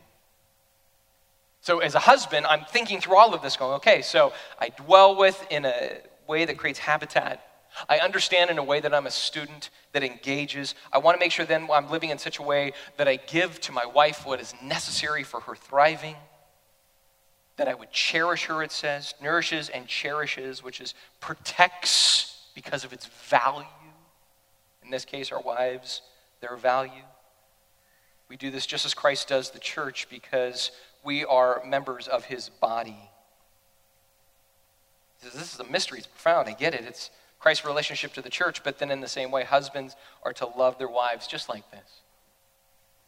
[1.60, 5.16] So, as a husband, I'm thinking through all of this, going, okay, so I dwell
[5.16, 7.44] with in a way that creates habitat.
[7.88, 10.74] I understand in a way that I'm a student that engages.
[10.92, 13.60] I want to make sure then I'm living in such a way that I give
[13.62, 16.16] to my wife what is necessary for her thriving.
[17.56, 22.92] That I would cherish her, it says, nourishes and cherishes, which is protects because of
[22.92, 23.66] its value.
[24.82, 26.02] In this case, our wives,
[26.40, 27.02] their value.
[28.28, 30.70] We do this just as Christ does the church because
[31.04, 33.10] we are members of his body.
[35.22, 35.98] This is a mystery.
[35.98, 36.48] It's profound.
[36.48, 36.84] I get it.
[36.86, 40.46] It's Christ's relationship to the church, but then in the same way, husbands are to
[40.46, 42.00] love their wives just like this.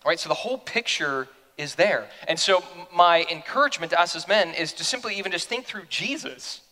[0.04, 2.08] All right, so the whole picture is there.
[2.26, 2.64] And so
[2.94, 6.62] my encouragement to us as men is to simply even just think through Jesus.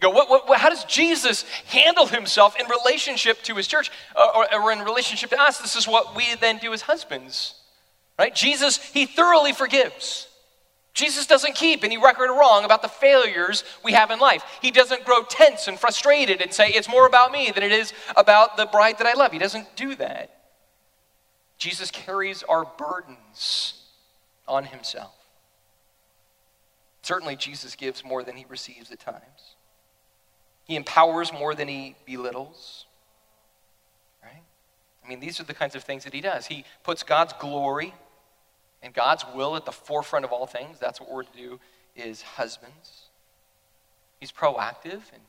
[0.00, 4.62] Go, what, what, how does Jesus handle himself in relationship to his church uh, or,
[4.62, 5.58] or in relationship to us?
[5.58, 7.54] This is what we then do as husbands,
[8.18, 8.32] right?
[8.34, 10.27] Jesus, he thoroughly forgives.
[10.94, 14.42] Jesus doesn't keep any record wrong about the failures we have in life.
[14.60, 17.92] He doesn't grow tense and frustrated and say, it's more about me than it is
[18.16, 19.30] about the bride that I love.
[19.30, 20.34] He doesn't do that.
[21.56, 23.74] Jesus carries our burdens
[24.46, 25.14] on himself.
[27.02, 29.56] Certainly, Jesus gives more than he receives at times.
[30.64, 32.86] He empowers more than he belittles.
[34.22, 34.42] Right?
[35.04, 36.46] I mean, these are the kinds of things that he does.
[36.46, 37.94] He puts God's glory
[38.82, 40.78] and God's will at the forefront of all things.
[40.78, 41.60] That's what we're to do
[41.96, 43.08] is husbands.
[44.20, 45.22] He's proactive and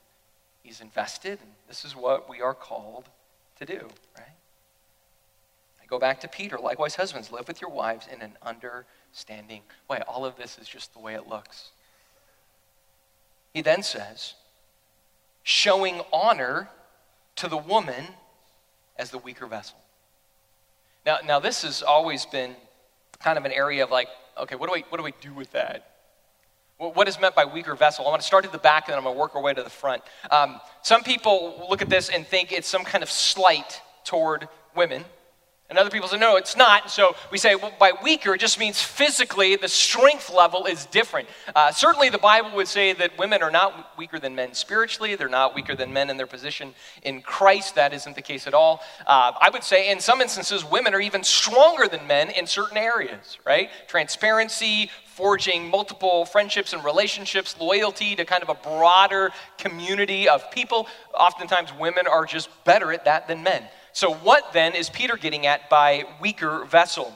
[0.64, 3.06] he's invested, and this is what we are called
[3.58, 4.36] to do, right?
[5.82, 6.58] I go back to Peter.
[6.58, 10.02] Likewise, husbands, live with your wives in an understanding way.
[10.08, 11.72] All of this is just the way it looks.
[13.54, 14.36] He then says,
[15.44, 16.70] showing honor
[17.38, 18.06] to the woman
[18.98, 19.78] as the weaker vessel.
[21.06, 22.56] Now, now this has always been
[23.20, 25.52] kind of an area of like, okay, what do we, what do, we do with
[25.52, 25.96] that?
[26.78, 28.06] What is meant by weaker vessel?
[28.08, 29.54] I want to start at the back and then I'm going to work our way
[29.54, 30.02] to the front.
[30.32, 35.04] Um, some people look at this and think it's some kind of slight toward women.
[35.70, 36.90] And other people say, no, it's not.
[36.90, 41.30] So we say, well, by weaker, it just means physically the strength level is different.
[41.56, 45.16] Uh, certainly, the Bible would say that women are not weaker than men spiritually.
[45.16, 47.76] They're not weaker than men in their position in Christ.
[47.76, 48.82] That isn't the case at all.
[49.06, 52.78] Uh, I would say, in some instances, women are even stronger than men in certain
[52.78, 53.70] areas, right?
[53.88, 59.30] Transparency, forging multiple friendships and relationships, loyalty to kind of a broader
[59.60, 60.88] community of people.
[61.14, 63.66] Oftentimes, women are just better at that than men.
[64.00, 67.14] So, what then is Peter getting at by weaker vessel?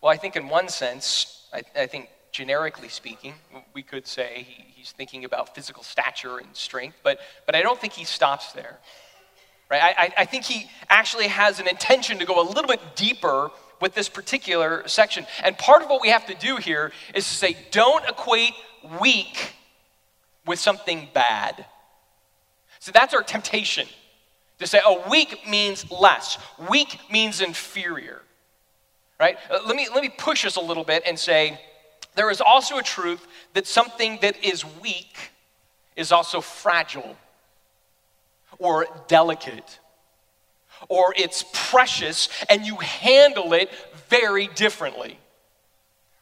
[0.00, 3.34] Well, I think in one sense, I, I think generically speaking,
[3.74, 7.80] we could say he, he's thinking about physical stature and strength, but, but I don't
[7.80, 8.78] think he stops there.
[9.68, 9.82] Right?
[9.82, 13.50] I, I think he actually has an intention to go a little bit deeper
[13.80, 15.26] with this particular section.
[15.42, 18.52] And part of what we have to do here is to say, don't equate
[19.00, 19.54] weak
[20.46, 21.66] with something bad.
[22.78, 23.88] So that's our temptation.
[24.58, 26.38] To say, oh, weak means less,
[26.70, 28.22] weak means inferior.
[29.20, 29.36] Right?
[29.50, 31.60] Uh, let, me, let me push us a little bit and say
[32.14, 35.16] there is also a truth that something that is weak
[35.94, 37.16] is also fragile
[38.58, 39.78] or delicate
[40.88, 43.70] or it's precious and you handle it
[44.08, 45.18] very differently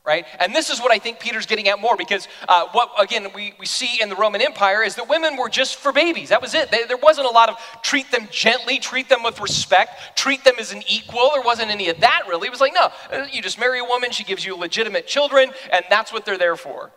[0.05, 0.27] right?
[0.39, 3.55] And this is what I think Peter's getting at more because uh, what, again, we,
[3.59, 6.29] we see in the Roman Empire is that women were just for babies.
[6.29, 6.71] That was it.
[6.71, 10.57] They, there wasn't a lot of treat them gently, treat them with respect, treat them
[10.59, 11.31] as an equal.
[11.33, 12.49] There wasn't any of that really.
[12.49, 15.51] It was like, no, uh, you just marry a woman, she gives you legitimate children,
[15.73, 16.93] and that's what they're there for.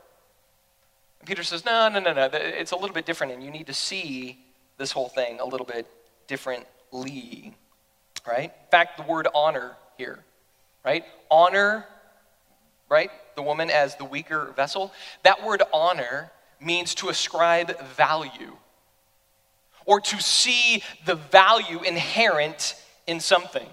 [1.20, 2.30] And Peter says, no, no, no, no.
[2.34, 4.38] It's a little bit different, and you need to see
[4.78, 5.88] this whole thing a little bit
[6.28, 7.56] differently,
[8.28, 8.52] right?
[8.52, 10.20] In fact, the word honor here,
[10.84, 11.06] right?
[11.32, 11.86] Honor
[12.89, 13.12] right?
[13.36, 14.93] The woman as the weaker vessel.
[15.23, 18.56] That word honor means to ascribe value
[19.86, 22.76] or to see the value inherent
[23.08, 23.67] in something.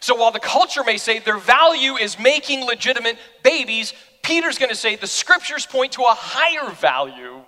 [0.00, 4.76] So while the culture may say their value is making legitimate babies, Peter's going to
[4.76, 7.40] say the scriptures point to a higher value,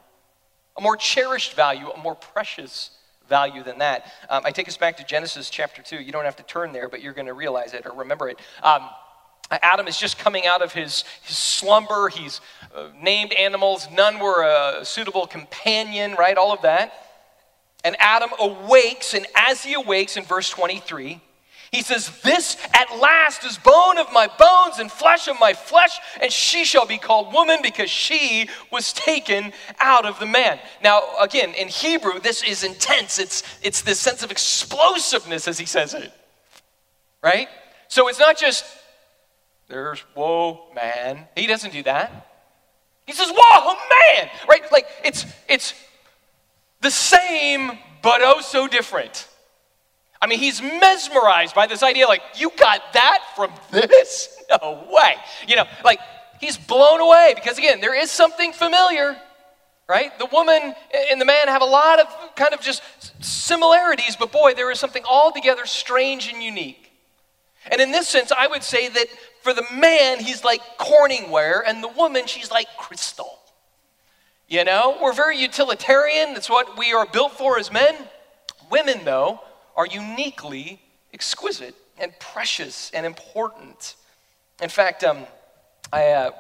[0.76, 2.90] a more cherished value, a more precious
[3.28, 4.06] value than that.
[4.30, 5.96] Um, I take us back to Genesis chapter 2.
[5.96, 8.38] You don't have to turn there, but you're going to realize it or remember it.
[8.62, 8.88] Um,
[9.50, 12.08] Adam is just coming out of his, his slumber.
[12.08, 12.40] He's
[12.74, 13.88] uh, named animals.
[13.92, 16.36] None were a suitable companion, right?
[16.36, 16.92] All of that.
[17.84, 21.20] And Adam awakes, and as he awakes in verse 23,
[21.70, 25.98] He says, This at last is bone of my bones and flesh of my flesh,
[26.20, 30.58] and she shall be called woman because she was taken out of the man.
[30.82, 33.18] Now, again, in Hebrew, this is intense.
[33.18, 36.12] It's, it's this sense of explosiveness as he says it,
[37.22, 37.48] right?
[37.88, 38.64] So it's not just,
[39.68, 41.28] there's, whoa, man.
[41.36, 42.26] He doesn't do that.
[43.06, 44.62] He says, whoa, man, right?
[44.72, 45.74] Like it's, it's
[46.80, 49.28] the same, but oh so different.
[50.20, 54.34] I mean, he's mesmerized by this idea like, you got that from this?
[54.62, 55.14] No way.
[55.46, 56.00] You know, like,
[56.40, 59.14] he's blown away because, again, there is something familiar,
[59.86, 60.18] right?
[60.18, 60.74] The woman
[61.10, 62.82] and the man have a lot of kind of just
[63.22, 66.87] similarities, but boy, there is something altogether strange and unique.
[67.70, 69.06] And in this sense, I would say that
[69.42, 73.38] for the man, he's like Corningware, and the woman, she's like crystal.
[74.48, 76.32] You know, we're very utilitarian.
[76.32, 77.94] That's what we are built for as men.
[78.70, 79.40] Women, though,
[79.76, 80.80] are uniquely
[81.12, 83.96] exquisite and precious and important.
[84.62, 85.26] In fact, um,
[85.92, 86.30] I uh,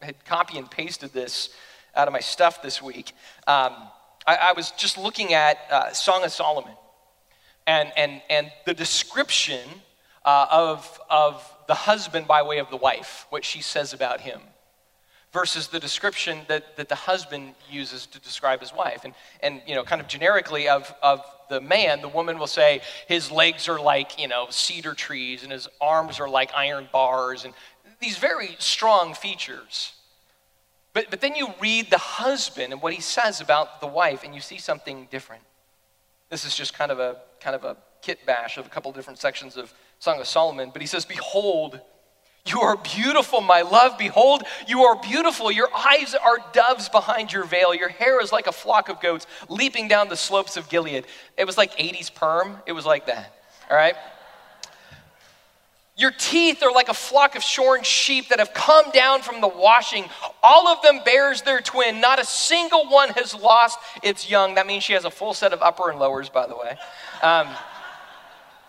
[0.00, 1.50] had copy and pasted this
[1.94, 3.12] out of my stuff this week.
[3.46, 3.74] Um,
[4.26, 6.74] I, I, was just looking at uh, Song of Solomon
[7.66, 9.60] and, and, and the description
[10.24, 14.40] uh, of, of the husband by way of the wife, what she says about him
[15.32, 19.04] versus the description that, that the husband uses to describe his wife.
[19.04, 22.80] And, and you know, kind of generically of, of the man, the woman will say
[23.06, 27.44] his legs are like, you know, cedar trees and his arms are like iron bars
[27.44, 27.54] and
[28.00, 29.92] these very strong features.
[30.92, 34.34] But, but then you read the husband and what he says about the wife and
[34.34, 35.42] you see something different.
[36.30, 39.18] This is just kind of a kind of a kit bash of a couple different
[39.18, 41.78] sections of Song of Solomon, but he says, Behold,
[42.46, 43.98] you are beautiful, my love.
[43.98, 45.52] Behold, you are beautiful.
[45.52, 47.74] Your eyes are doves behind your veil.
[47.74, 51.06] Your hair is like a flock of goats leaping down the slopes of Gilead.
[51.36, 52.56] It was like 80s perm.
[52.66, 53.34] It was like that.
[53.70, 53.94] All right?
[55.98, 59.48] Your teeth are like a flock of shorn sheep that have come down from the
[59.48, 60.06] washing.
[60.42, 62.00] All of them bears their twin.
[62.00, 64.54] Not a single one has lost its young.
[64.54, 66.78] That means she has a full set of upper and lowers, by the way.
[67.22, 67.48] Um,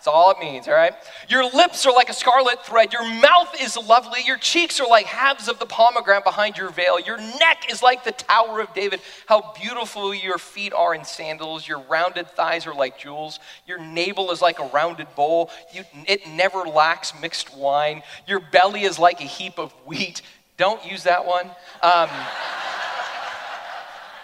[0.02, 0.94] that's all it means, all right?
[1.28, 2.92] Your lips are like a scarlet thread.
[2.92, 4.18] Your mouth is lovely.
[4.26, 6.98] Your cheeks are like halves of the pomegranate behind your veil.
[6.98, 9.00] Your neck is like the Tower of David.
[9.28, 11.68] How beautiful your feet are in sandals.
[11.68, 13.38] Your rounded thighs are like jewels.
[13.64, 15.50] Your navel is like a rounded bowl.
[15.72, 18.02] You, it never lacks mixed wine.
[18.26, 20.22] Your belly is like a heap of wheat.
[20.56, 21.48] Don't use that one.
[21.80, 22.10] Um,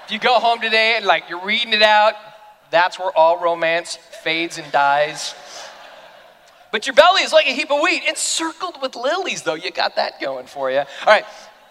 [0.06, 2.14] if you go home today and like you're reading it out,
[2.72, 5.36] that's where all romance fades and dies.
[6.70, 9.54] But your belly is like a heap of wheat, encircled with lilies, though.
[9.54, 10.78] You got that going for you.
[10.78, 11.24] All right.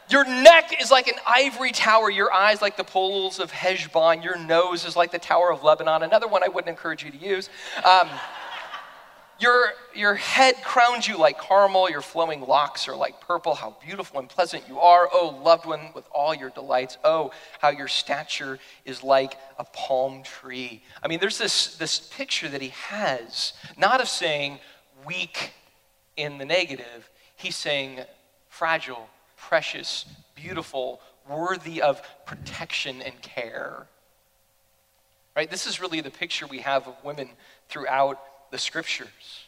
[0.10, 4.38] Your neck is like an ivory tower, your eyes like the pools of Heshbon, your
[4.38, 6.02] nose is like the Tower of Lebanon.
[6.02, 7.50] Another one I wouldn't encourage you to use.
[7.84, 8.08] Um,
[9.40, 13.54] your, your head crowns you like caramel, your flowing locks are like purple.
[13.54, 16.98] How beautiful and pleasant you are, oh loved one, with all your delights.
[17.04, 20.82] Oh, how your stature is like a palm tree.
[21.04, 24.60] I mean, there's this, this picture that he has, not of saying,
[25.08, 25.54] weak
[26.16, 27.10] in the negative.
[27.36, 28.02] He's saying
[28.50, 33.88] fragile, precious, beautiful, worthy of protection and care.
[35.36, 35.50] Right?
[35.50, 37.30] This is really the picture we have of women
[37.70, 38.20] throughout
[38.52, 39.46] the scriptures.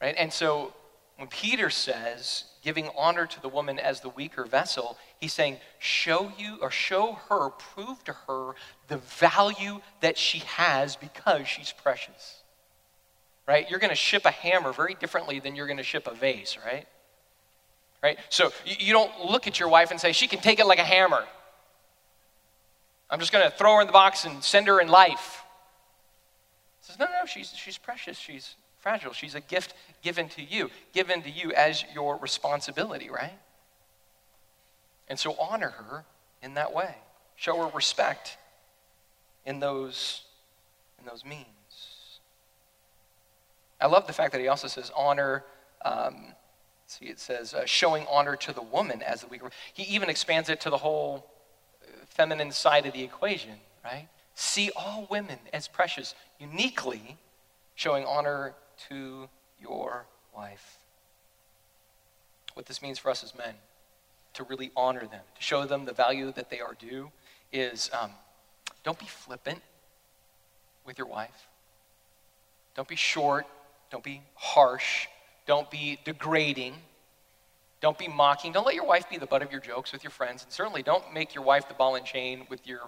[0.00, 0.14] Right?
[0.16, 0.74] And so
[1.16, 6.30] when Peter says, giving honor to the woman as the weaker vessel, he's saying, show
[6.38, 8.52] you or show her, prove to her
[8.88, 12.37] the value that she has because she's precious
[13.48, 13.68] right?
[13.70, 16.58] You're going to ship a hammer very differently than you're going to ship a vase,
[16.64, 16.86] right?
[18.02, 18.18] Right?
[18.28, 20.84] So you don't look at your wife and say, she can take it like a
[20.84, 21.24] hammer.
[23.10, 25.42] I'm just going to throw her in the box and send her in life.
[26.82, 28.18] Says, no, no, she's, she's precious.
[28.18, 29.14] She's fragile.
[29.14, 33.38] She's a gift given to you, given to you as your responsibility, right?
[35.08, 36.04] And so honor her
[36.42, 36.94] in that way.
[37.36, 38.36] Show her respect
[39.46, 40.24] in those,
[41.00, 41.46] in those means.
[43.80, 45.44] I love the fact that he also says honor.
[45.84, 46.34] Um,
[46.86, 49.50] see, it says uh, showing honor to the woman as the weaker.
[49.72, 51.26] He even expands it to the whole
[51.82, 54.08] uh, feminine side of the equation, right?
[54.34, 57.16] See all women as precious, uniquely
[57.74, 58.54] showing honor
[58.88, 59.28] to
[59.60, 60.78] your wife.
[62.54, 63.54] What this means for us as men,
[64.34, 67.10] to really honor them, to show them the value that they are due,
[67.52, 68.10] is um,
[68.82, 69.60] don't be flippant
[70.84, 71.48] with your wife.
[72.74, 73.46] Don't be short
[73.90, 75.06] don't be harsh.
[75.46, 76.74] Don't be degrading.
[77.80, 78.52] Don't be mocking.
[78.52, 80.42] Don't let your wife be the butt of your jokes with your friends.
[80.42, 82.80] And certainly don't make your wife the ball and chain with your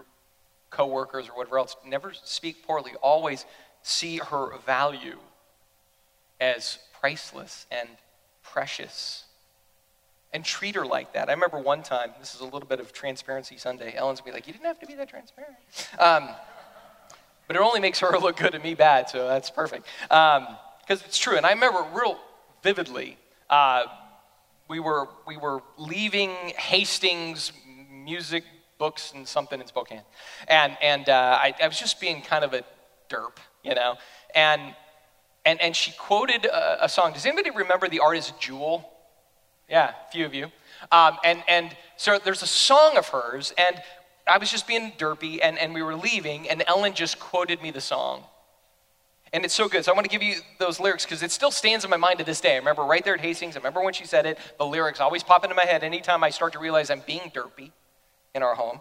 [0.71, 1.77] coworkers or whatever else.
[1.87, 2.93] Never speak poorly.
[3.03, 3.47] Always
[3.83, 5.19] see her value.
[6.41, 7.89] as priceless and
[8.43, 9.25] precious.
[10.33, 11.29] And treat her like that.
[11.29, 13.95] I remember one time, this is a little bit of Transparency Sunday.
[13.97, 15.57] Ellen's be like, You didn't have to be that transparent.
[15.99, 16.29] Um,
[17.47, 19.87] but it only makes her look good and me bad, so that's perfect.
[20.91, 21.37] Because it's true.
[21.37, 22.19] And I remember real
[22.65, 23.17] vividly,
[23.49, 23.85] uh,
[24.67, 27.53] we, were, we were leaving Hastings
[27.93, 28.43] Music
[28.77, 30.03] Books and something in Spokane.
[30.49, 32.65] And, and uh, I, I was just being kind of a
[33.09, 33.99] derp, you know?
[34.35, 34.75] And
[35.47, 37.13] and, and she quoted a, a, song.
[37.13, 38.91] Does anybody remember the artist Jewel?
[39.69, 40.47] Yeah, a few of you.
[40.91, 43.81] Um, and, and so there's a song of hers, and
[44.27, 47.71] I was just being derpy, and, and we were leaving, and Ellen just quoted me
[47.71, 48.25] the song.
[49.33, 49.85] And it's so good.
[49.85, 52.19] So I want to give you those lyrics because it still stands in my mind
[52.19, 52.55] to this day.
[52.55, 54.39] I remember right there at Hastings, I remember when she said it.
[54.59, 57.71] The lyrics always pop into my head anytime I start to realize I'm being derpy
[58.35, 58.81] in our home.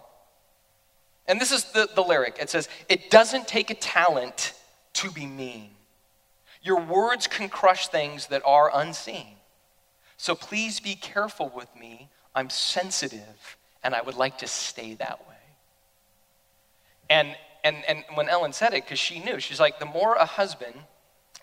[1.26, 4.54] And this is the, the lyric it says, It doesn't take a talent
[4.94, 5.70] to be mean.
[6.62, 9.36] Your words can crush things that are unseen.
[10.16, 12.08] So please be careful with me.
[12.34, 15.36] I'm sensitive and I would like to stay that way.
[17.08, 17.34] And,
[17.64, 20.74] and, and when Ellen said it, because she knew, she's like, the more a husband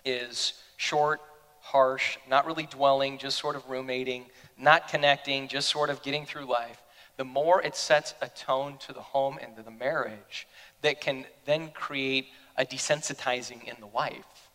[0.04, 1.20] is short,
[1.60, 4.26] harsh, not really dwelling, just sort of roommating,
[4.58, 6.82] not connecting, just sort of getting through life,
[7.16, 10.46] the more it sets a tone to the home and to the marriage
[10.82, 14.48] that can then create a desensitizing in the wife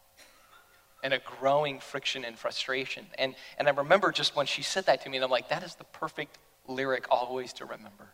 [1.04, 3.06] and a growing friction and frustration.
[3.18, 5.64] And, and I remember just when she said that to me, and I'm like, that
[5.64, 6.38] is the perfect
[6.68, 8.08] lyric always to remember.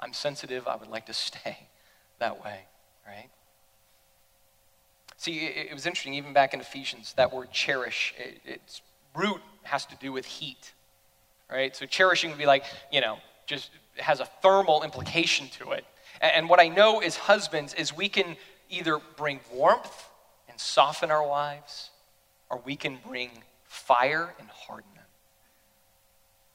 [0.00, 1.68] I'm sensitive, I would like to stay
[2.20, 2.60] that way,
[3.06, 3.28] right?
[5.16, 8.80] See, it, it was interesting, even back in Ephesians, that word cherish, it, its
[9.14, 10.72] root has to do with heat,
[11.50, 11.74] right?
[11.76, 15.84] So cherishing would be like, you know, just has a thermal implication to it.
[16.20, 18.36] And, and what I know as husbands is we can
[18.70, 20.08] either bring warmth
[20.48, 21.90] and soften our wives,
[22.48, 23.30] or we can bring
[23.64, 24.86] fire and harden.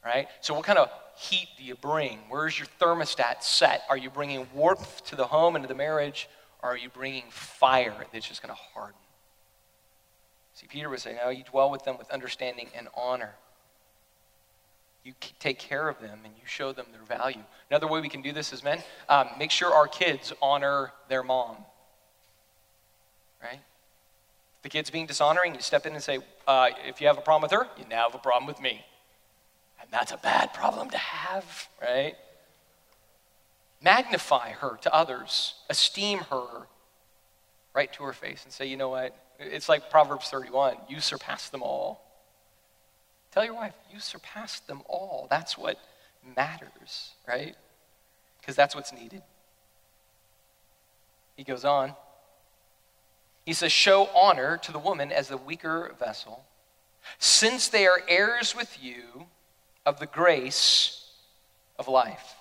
[0.06, 0.28] Right?
[0.42, 2.20] So, what kind of heat do you bring?
[2.30, 3.82] Where's your thermostat set?
[3.90, 6.30] Are you bringing warmth to the home and to the marriage,
[6.62, 9.00] or are you bringing fire that's just going to harden?
[10.54, 13.34] See, Peter was saying, "No, you dwell with them with understanding and honor.
[15.04, 17.44] You take care of them and you show them their value.
[17.70, 21.22] Another way we can do this as men, um, make sure our kids honor their
[21.22, 21.58] mom.
[23.42, 23.60] Right?
[24.66, 27.44] the kid's being dishonoring, you step in and say, uh, if you have a problem
[27.44, 28.84] with her, you now have a problem with me.
[29.86, 32.16] And that's a bad problem to have, right?
[33.84, 36.68] Magnify her to others, esteem her
[37.74, 39.16] right to her face, and say, you know what?
[39.40, 42.02] It's like Proverbs 31 you surpass them all.
[43.32, 45.28] Tell your wife, you surpass them all.
[45.30, 45.78] That's what
[46.36, 47.56] matters, right?
[48.40, 49.22] Because that's what's needed.
[51.36, 51.94] He goes on.
[53.46, 56.46] He says, Show honor to the woman as the weaker vessel,
[57.20, 59.28] since they are heirs with you
[59.86, 61.10] of the grace
[61.78, 62.36] of life.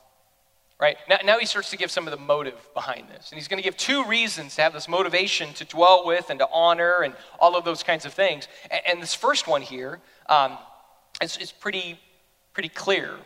[0.80, 0.96] Right?
[1.08, 3.30] Now, now he starts to give some of the motive behind this.
[3.30, 6.38] And he's going to give two reasons to have this motivation to dwell with and
[6.40, 8.48] to honor and all of those kinds of things.
[8.70, 10.58] And, and this first one here um,
[11.22, 11.98] is, is pretty,
[12.52, 13.16] pretty clear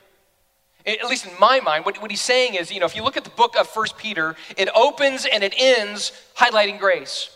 [0.87, 3.17] at least in my mind, what, what, he's saying is, you know, if you look
[3.17, 7.31] at the book of First Peter, it opens and it ends highlighting grace.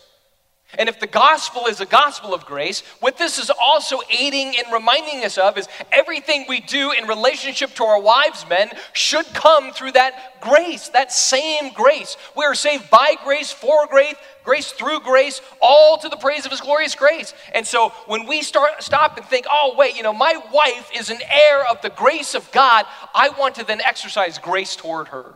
[0.77, 4.73] And if the gospel is a gospel of grace, what this is also aiding and
[4.73, 9.71] reminding us of is everything we do in relationship to our wives, men, should come
[9.71, 12.17] through that grace, that same grace.
[12.35, 16.51] We are saved by grace, for grace, grace through grace, all to the praise of
[16.51, 17.33] his glorious grace.
[17.53, 21.09] And so when we start stop and think, oh wait, you know, my wife is
[21.09, 25.35] an heir of the grace of God, I want to then exercise grace toward her.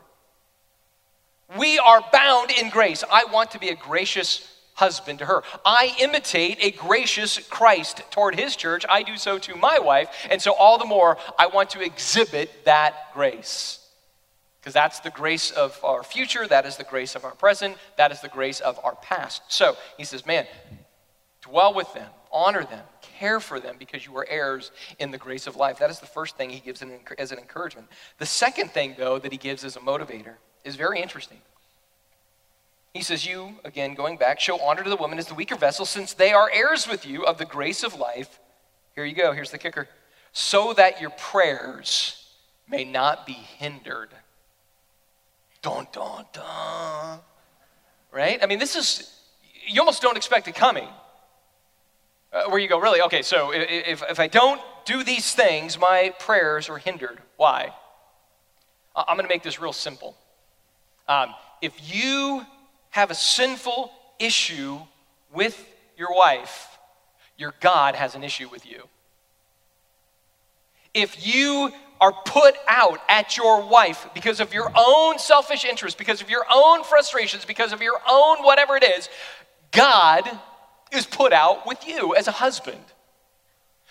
[1.58, 3.04] We are bound in grace.
[3.10, 5.44] I want to be a gracious husband to her.
[5.66, 8.86] I imitate a gracious Christ toward his church.
[8.88, 10.10] I do so to my wife.
[10.30, 13.84] And so, all the more, I want to exhibit that grace.
[14.62, 18.12] Because that's the grace of our future, that is the grace of our present, that
[18.12, 19.42] is the grace of our past.
[19.48, 20.46] So, he says, man,
[21.42, 25.48] dwell with them, honor them, care for them because you are heirs in the grace
[25.48, 25.80] of life.
[25.80, 26.84] That is the first thing he gives
[27.18, 27.88] as an encouragement.
[28.20, 31.40] The second thing, though, that he gives as a motivator is very interesting.
[32.98, 35.86] He says, You, again, going back, show honor to the woman as the weaker vessel,
[35.86, 38.40] since they are heirs with you of the grace of life.
[38.96, 39.88] Here you go, here's the kicker.
[40.32, 42.28] So that your prayers
[42.68, 44.10] may not be hindered.
[45.62, 47.20] Dun, dun, dun.
[48.12, 48.40] Right?
[48.42, 49.14] I mean, this is,
[49.68, 50.88] you almost don't expect it coming.
[52.34, 53.02] Uh, where you go, really?
[53.02, 57.20] Okay, so if, if I don't do these things, my prayers are hindered.
[57.36, 57.72] Why?
[58.96, 60.18] I'm going to make this real simple.
[61.08, 62.44] Um, if you
[62.98, 64.80] have a sinful issue
[65.32, 65.68] with
[66.00, 66.80] your wife,
[67.38, 68.82] your God has an issue with you.
[70.96, 71.72] If you
[72.02, 76.44] are put out at your wife because of your own selfish interest, because of your
[76.52, 79.10] own frustrations, because of your own whatever it is,
[79.72, 80.28] God
[80.92, 82.82] is put out with you as a husband.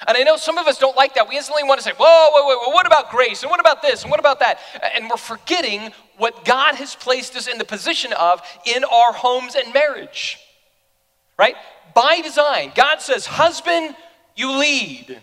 [0.06, 1.28] And I know some of us don't like that.
[1.28, 3.42] We instantly want to say, whoa, whoa, whoa, whoa, what about grace?
[3.42, 4.02] And what about this?
[4.02, 4.58] And what about that?
[4.94, 9.54] And we're forgetting what God has placed us in the position of in our homes
[9.54, 10.38] and marriage.
[11.38, 11.56] Right?
[11.94, 13.96] By design, God says, husband,
[14.34, 15.18] you lead.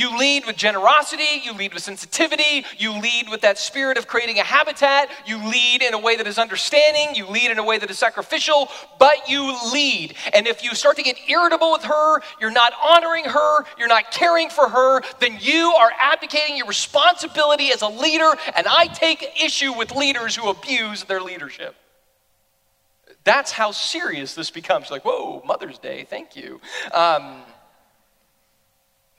[0.00, 4.38] You lead with generosity, you lead with sensitivity, you lead with that spirit of creating
[4.38, 7.76] a habitat, you lead in a way that is understanding, you lead in a way
[7.76, 10.14] that is sacrificial, but you lead.
[10.32, 14.10] And if you start to get irritable with her, you're not honoring her, you're not
[14.10, 19.22] caring for her, then you are abdicating your responsibility as a leader, and I take
[19.44, 21.76] issue with leaders who abuse their leadership.
[23.24, 24.90] That's how serious this becomes.
[24.90, 26.58] Like, whoa, Mother's Day, thank you.
[26.94, 27.42] Um,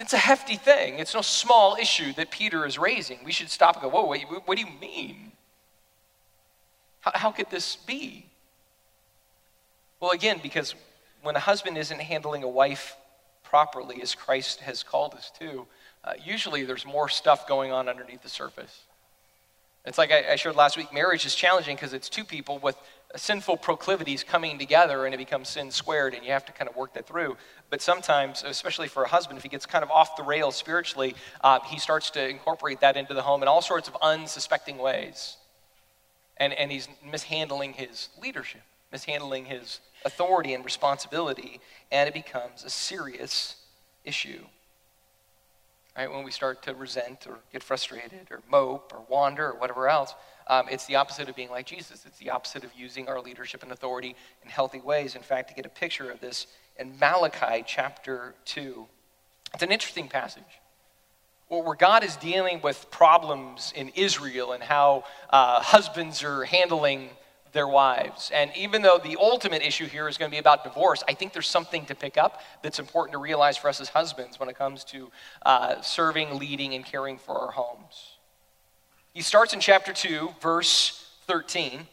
[0.02, 1.00] it's a hefty thing.
[1.00, 3.20] It's no small issue that Peter is raising.
[3.24, 5.32] We should stop and go, whoa, wait, what do you mean?
[7.02, 8.26] How, how could this be?
[10.00, 10.74] Well, again, because
[11.22, 12.96] when a husband isn't handling a wife
[13.44, 15.68] properly, as Christ has called us to,
[16.04, 18.82] uh, usually there's more stuff going on underneath the surface.
[19.86, 22.78] It's like I, I shared last week marriage is challenging because it's two people with
[23.16, 26.76] sinful proclivities coming together and it becomes sin squared and you have to kind of
[26.76, 27.36] work that through.
[27.70, 31.16] But sometimes especially for a husband if he gets kind of off the rails spiritually
[31.44, 35.38] uh, he starts to incorporate that into the home in all sorts of unsuspecting ways.
[36.38, 38.62] And, and he's mishandling his leadership
[38.92, 41.60] mishandling his authority and responsibility
[41.92, 43.56] and it becomes a serious
[44.04, 44.44] issue
[45.98, 49.90] right when we start to resent or get frustrated or mope or wander or whatever
[49.90, 50.16] else
[50.52, 52.06] um, it's the opposite of being like Jesus.
[52.06, 55.16] It's the opposite of using our leadership and authority in healthy ways.
[55.16, 58.86] In fact, to get a picture of this in Malachi chapter 2,
[59.54, 60.44] it's an interesting passage
[61.48, 67.10] where God is dealing with problems in Israel and how uh, husbands are handling
[67.52, 68.32] their wives.
[68.34, 71.34] And even though the ultimate issue here is going to be about divorce, I think
[71.34, 74.58] there's something to pick up that's important to realize for us as husbands when it
[74.58, 75.12] comes to
[75.46, 78.18] uh, serving, leading, and caring for our homes.
[79.14, 81.88] He starts in chapter 2, verse 13.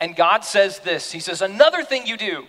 [0.00, 2.46] And God says this He says, Another thing you do,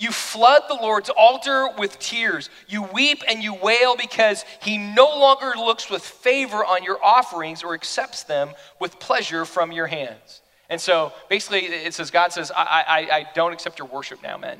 [0.00, 2.48] you flood the Lord's altar with tears.
[2.66, 7.62] You weep and you wail because he no longer looks with favor on your offerings
[7.62, 10.39] or accepts them with pleasure from your hands.
[10.70, 14.38] And so basically, it says, God says, I, I, I don't accept your worship now,
[14.38, 14.58] men.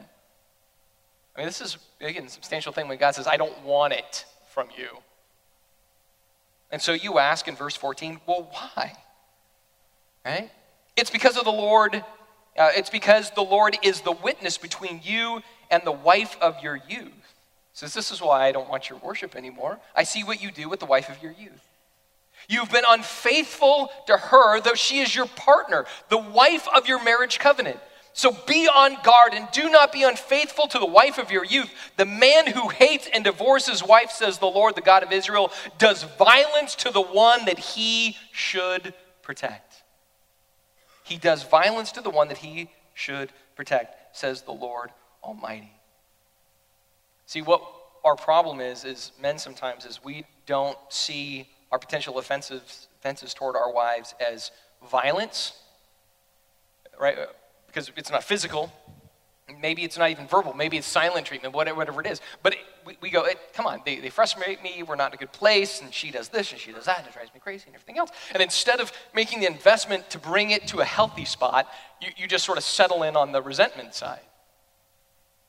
[1.34, 4.26] I mean, this is, again, a substantial thing when God says, I don't want it
[4.52, 4.88] from you.
[6.72, 8.92] And so you ask in verse 14, well, why?
[10.24, 10.50] Right?
[10.96, 11.94] It's because of the Lord,
[12.58, 16.78] uh, it's because the Lord is the witness between you and the wife of your
[16.88, 17.12] youth.
[17.72, 19.78] Says, This is why I don't want your worship anymore.
[19.94, 21.62] I see what you do with the wife of your youth.
[22.48, 27.38] You've been unfaithful to her, though she is your partner, the wife of your marriage
[27.38, 27.78] covenant.
[28.12, 31.70] So be on guard and do not be unfaithful to the wife of your youth.
[31.96, 36.02] The man who hates and divorces wife, says the Lord, the God of Israel, does
[36.18, 39.82] violence to the one that he should protect.
[41.04, 44.90] He does violence to the one that he should protect, says the Lord
[45.22, 45.72] Almighty.
[47.26, 47.62] See, what
[48.04, 53.56] our problem is, is men sometimes, is we don't see our potential offenses, offenses toward
[53.56, 54.50] our wives as
[54.82, 55.54] violence,
[56.98, 57.16] right?
[57.70, 58.72] because it's not physical.
[59.60, 60.54] Maybe it's not even verbal.
[60.54, 62.20] Maybe it's silent treatment, whatever, whatever it is.
[62.42, 64.84] But it, we, we, go, it, come on, they, they frustrate me.
[64.84, 65.80] We're not in a good place.
[65.80, 66.98] And she does this and she does that.
[66.98, 68.10] And it drives me crazy and everything else.
[68.32, 71.68] And instead of making the investment to bring it to a healthy spot,
[72.00, 74.20] you, you just sort of settle in on the resentment side.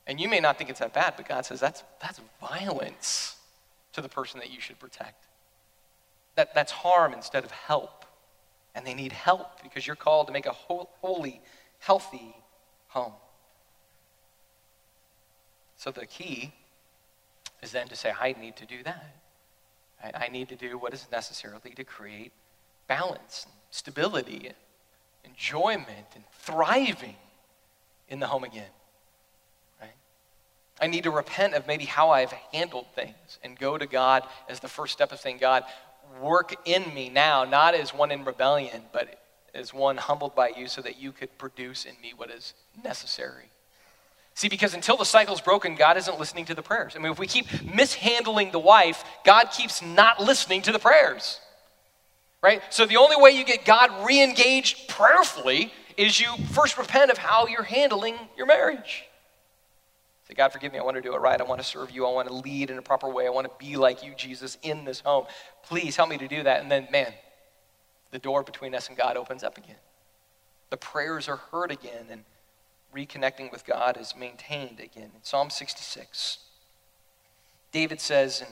[0.06, 3.36] And you may not think it's that bad, but God says that's, that's violence
[3.92, 5.26] to the person that you should protect.
[6.34, 8.04] That, that's harm instead of help.
[8.74, 11.40] And they need help because you're called to make a holy
[11.78, 12.34] healthy
[12.88, 13.12] home.
[15.76, 16.52] So the key
[17.62, 19.16] is then to say, I need to do that.
[20.02, 22.32] I, I need to do what is necessarily to create
[22.86, 24.54] balance, and stability, and
[25.24, 27.16] enjoyment, and thriving
[28.08, 28.70] in the home again.
[30.80, 34.58] I need to repent of maybe how I've handled things and go to God as
[34.58, 35.62] the first step of saying, God,
[36.20, 39.18] work in me now, not as one in rebellion, but
[39.54, 43.50] as one humbled by you so that you could produce in me what is necessary.
[44.34, 46.94] See, because until the cycle's broken, God isn't listening to the prayers.
[46.96, 51.38] I mean, if we keep mishandling the wife, God keeps not listening to the prayers.
[52.42, 52.62] Right?
[52.70, 57.18] So the only way you get God re engaged prayerfully is you first repent of
[57.18, 59.04] how you're handling your marriage.
[60.28, 60.78] Say, God, forgive me.
[60.78, 61.40] I want to do it right.
[61.40, 62.06] I want to serve you.
[62.06, 63.26] I want to lead in a proper way.
[63.26, 65.26] I want to be like you, Jesus, in this home.
[65.64, 66.62] Please help me to do that.
[66.62, 67.12] And then, man,
[68.12, 69.76] the door between us and God opens up again.
[70.70, 72.24] The prayers are heard again, and
[72.94, 75.10] reconnecting with God is maintained again.
[75.14, 76.38] In Psalm 66,
[77.72, 78.50] David says, and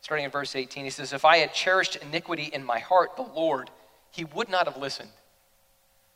[0.00, 3.22] starting in verse 18, he says, If I had cherished iniquity in my heart, the
[3.22, 3.70] Lord,
[4.10, 5.10] he would not have listened.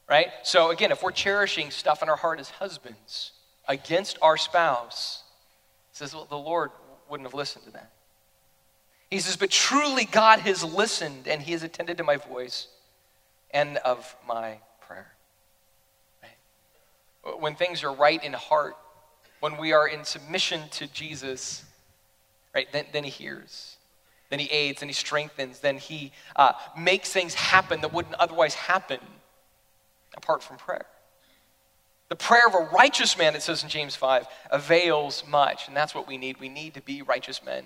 [0.08, 0.28] Right?
[0.42, 3.32] So again, if we're cherishing stuff in our heart as husbands
[3.68, 5.22] against our spouse,
[5.92, 6.70] says, well, the Lord
[7.08, 7.90] wouldn't have listened to that.
[9.12, 12.68] He says, But truly God has listened and he has attended to my voice
[13.50, 15.12] and of my prayer.
[16.22, 17.38] Right?
[17.38, 18.74] When things are right in heart,
[19.40, 21.62] when we are in submission to Jesus,
[22.54, 23.76] right, then, then he hears.
[24.30, 28.54] Then he aids, and he strengthens, then he uh, makes things happen that wouldn't otherwise
[28.54, 29.00] happen
[30.16, 30.86] apart from prayer.
[32.12, 35.66] The prayer of a righteous man, it says in James 5, avails much.
[35.66, 36.38] And that's what we need.
[36.38, 37.64] We need to be righteous men.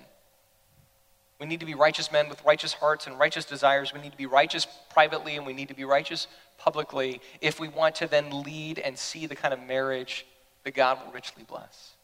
[1.37, 3.93] We need to be righteous men with righteous hearts and righteous desires.
[3.93, 6.27] We need to be righteous privately and we need to be righteous
[6.57, 10.25] publicly if we want to then lead and see the kind of marriage
[10.63, 11.95] that God will richly bless.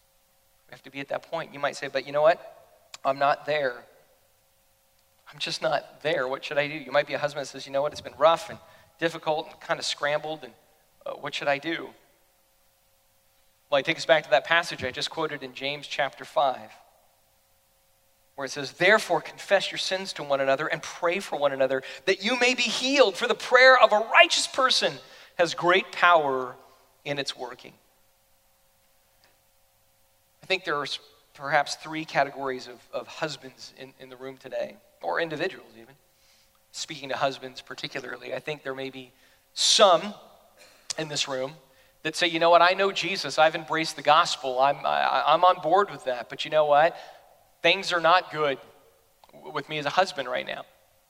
[0.68, 1.54] We have to be at that point.
[1.54, 2.76] You might say, but you know what?
[3.06, 3.86] I'm not there.
[5.32, 6.28] I'm just not there.
[6.28, 6.74] What should I do?
[6.74, 7.94] You might be a husband that says, you know what?
[7.94, 8.60] It's been rough and
[9.00, 10.52] difficult and kind of scrambled, and
[11.06, 11.88] uh, what should I do?
[13.74, 16.60] Well, it takes us back to that passage I just quoted in James chapter 5
[18.36, 21.82] where it says, Therefore, confess your sins to one another and pray for one another
[22.06, 24.94] that you may be healed, for the prayer of a righteous person
[25.40, 26.56] has great power
[27.04, 27.74] in its working.
[30.44, 31.00] I think there's
[31.34, 35.96] perhaps three categories of, of husbands in, in the room today, or individuals even.
[36.74, 39.12] Speaking to husbands particularly, I think there may be
[39.56, 40.14] some
[41.00, 41.54] in this room
[42.04, 45.43] that say, you know what, I know Jesus, I've embraced the gospel, I'm, I, I'm
[45.43, 46.95] on board with that, but you know what?
[47.64, 48.60] things are not good
[49.51, 50.66] with me as a husband right now.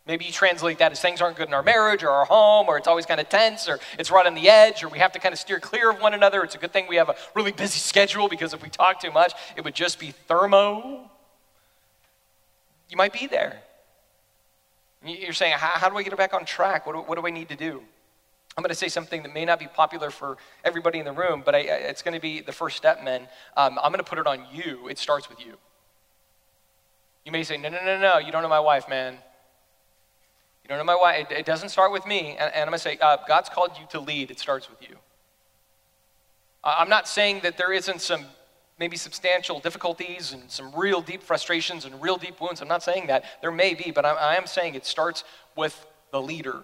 [0.06, 2.78] Maybe you translate that as things aren't good in our marriage or our home, or
[2.78, 5.20] it's always kind of tense, or it's right on the edge, or we have to
[5.20, 6.44] kind of steer clear of one another.
[6.44, 9.12] It's a good thing we have a really busy schedule because if we talk too
[9.12, 11.10] much, it would just be thermo.
[12.90, 13.60] You might be there.
[15.06, 16.86] You're saying, how, how do I get it back on track?
[16.86, 17.82] What do, what do I need to do?
[18.56, 21.42] I'm going to say something that may not be popular for everybody in the room,
[21.44, 23.28] but I, it's going to be the first step, men.
[23.58, 24.88] Um, I'm going to put it on you.
[24.88, 25.58] It starts with you.
[27.26, 29.18] You may say, no, no, no, no, you don't know my wife, man.
[30.64, 31.32] You don't know my wife.
[31.32, 32.32] It, it doesn't start with me.
[32.40, 34.30] And, and I'm going to say, uh, God's called you to lead.
[34.30, 34.98] It starts with you.
[36.64, 38.26] I'm not saying that there isn't some
[38.80, 42.62] maybe substantial difficulties and some real deep frustrations and real deep wounds.
[42.62, 43.26] I'm not saying that.
[43.42, 45.24] There may be, but I, I am saying it starts
[45.56, 46.64] with the leader.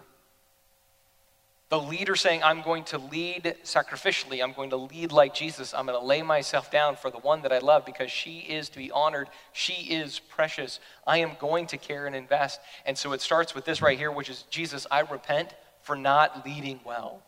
[1.69, 4.43] The leader saying, I'm going to lead sacrificially.
[4.43, 5.71] I'm going to lead like Jesus.
[5.71, 8.69] I'm going to lay myself down for the one that I love because she is
[8.69, 9.29] to be honored.
[9.53, 10.79] She is precious.
[11.05, 12.59] I am going to care and invest.
[12.87, 15.53] And so it starts with this right here, which is Jesus, I repent
[15.83, 17.21] for not leading well.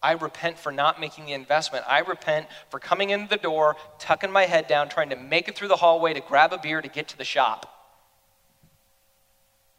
[0.00, 1.84] I repent for not making the investment.
[1.88, 5.56] I repent for coming in the door, tucking my head down, trying to make it
[5.56, 7.70] through the hallway to grab a beer to get to the shop.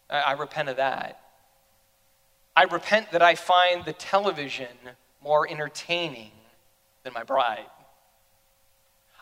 [0.10, 1.22] I, I repent of that.
[2.56, 4.68] I repent that I find the television
[5.24, 6.32] more entertaining
[7.04, 7.66] than my bride.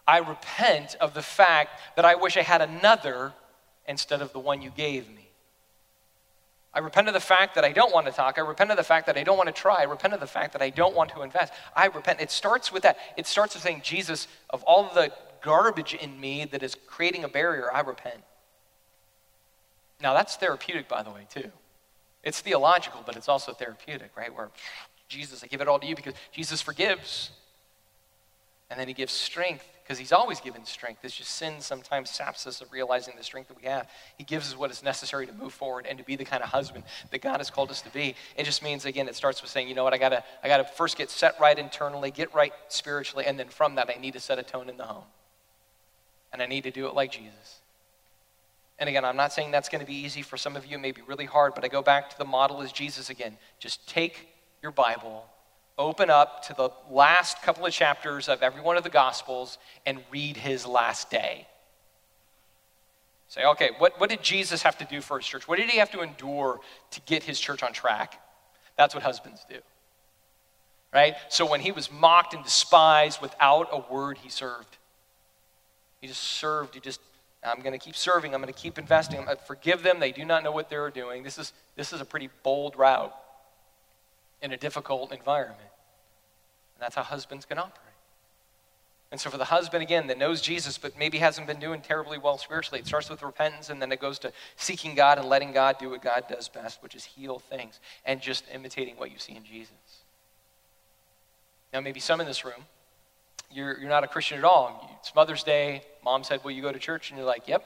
[0.08, 3.34] I repent of the fact that I wish I had another
[3.88, 5.30] instead of the one you gave me.
[6.74, 8.38] I repent of the fact that I don't want to talk.
[8.38, 9.82] I repent of the fact that I don't want to try.
[9.82, 11.54] I repent of the fact that I don't want to invest.
[11.76, 12.20] I repent.
[12.20, 12.98] It starts with that.
[13.16, 15.12] It starts with saying, Jesus, of all the
[15.42, 18.22] garbage in me that is creating a barrier, I repent.
[20.02, 21.52] Now, that's therapeutic, by the way, too.
[22.24, 24.34] It's theological, but it's also therapeutic, right?
[24.34, 24.50] Where
[25.08, 27.32] Jesus, I give it all to you because Jesus forgives.
[28.70, 31.02] And then he gives strength because he's always given strength.
[31.04, 33.90] It's just sin sometimes saps us of realizing the strength that we have.
[34.18, 36.50] He gives us what is necessary to move forward and to be the kind of
[36.50, 38.16] husband that God has called us to be.
[38.38, 40.64] It just means, again, it starts with saying, you know what, I gotta, I gotta
[40.64, 44.22] first get set right internally, get right spiritually, and then from that, I need to
[44.22, 45.04] set a tone in the home.
[46.32, 47.60] And I need to do it like Jesus.
[48.84, 50.82] And again, I'm not saying that's going to be easy for some of you, it
[50.82, 53.38] may be really hard, but I go back to the model as Jesus again.
[53.58, 54.28] Just take
[54.62, 55.26] your Bible,
[55.78, 60.00] open up to the last couple of chapters of every one of the Gospels, and
[60.12, 61.48] read his last day.
[63.30, 65.48] Say, okay, what, what did Jesus have to do for his church?
[65.48, 66.60] What did he have to endure
[66.92, 68.20] to get his church on track?
[68.76, 69.60] That's what husbands do.
[70.94, 71.16] Right?
[71.30, 74.76] So when he was mocked and despised without a word, he served.
[76.02, 77.00] He just served, he just
[77.46, 78.34] I'm going to keep serving.
[78.34, 79.20] I'm going to keep investing.
[79.20, 80.00] I'm going to forgive them.
[80.00, 81.24] They do not know what they're doing.
[81.24, 83.14] This is, this is a pretty bold route
[84.42, 85.60] in a difficult environment.
[85.60, 87.80] And that's how husbands can operate.
[89.12, 92.18] And so, for the husband, again, that knows Jesus, but maybe hasn't been doing terribly
[92.18, 95.52] well spiritually, it starts with repentance and then it goes to seeking God and letting
[95.52, 99.20] God do what God does best, which is heal things and just imitating what you
[99.20, 99.70] see in Jesus.
[101.72, 102.66] Now, maybe some in this room,
[103.54, 104.90] you're, you're not a Christian at all.
[105.00, 105.84] It's Mother's Day.
[106.04, 107.10] Mom said, Will you go to church?
[107.10, 107.64] And you're like, Yep.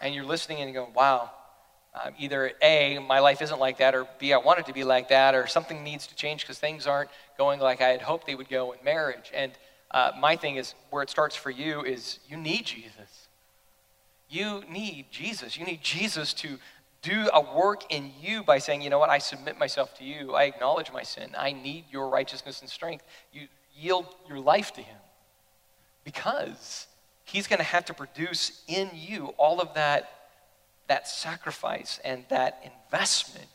[0.00, 1.30] And you're listening and you're going, Wow,
[1.94, 4.84] um, either A, my life isn't like that, or B, I want it to be
[4.84, 8.26] like that, or something needs to change because things aren't going like I had hoped
[8.26, 9.30] they would go in marriage.
[9.34, 9.52] And
[9.90, 13.28] uh, my thing is where it starts for you is you need Jesus.
[14.28, 15.56] You need Jesus.
[15.56, 16.58] You need Jesus to
[17.00, 20.34] do a work in you by saying, you know what, I submit myself to you.
[20.34, 21.30] I acknowledge my sin.
[21.38, 23.04] I need your righteousness and strength.
[23.32, 23.48] You
[23.78, 24.96] yield your life to Him
[26.04, 26.86] because
[27.24, 30.10] He's going to have to produce in you all of that,
[30.88, 33.48] that sacrifice and that investment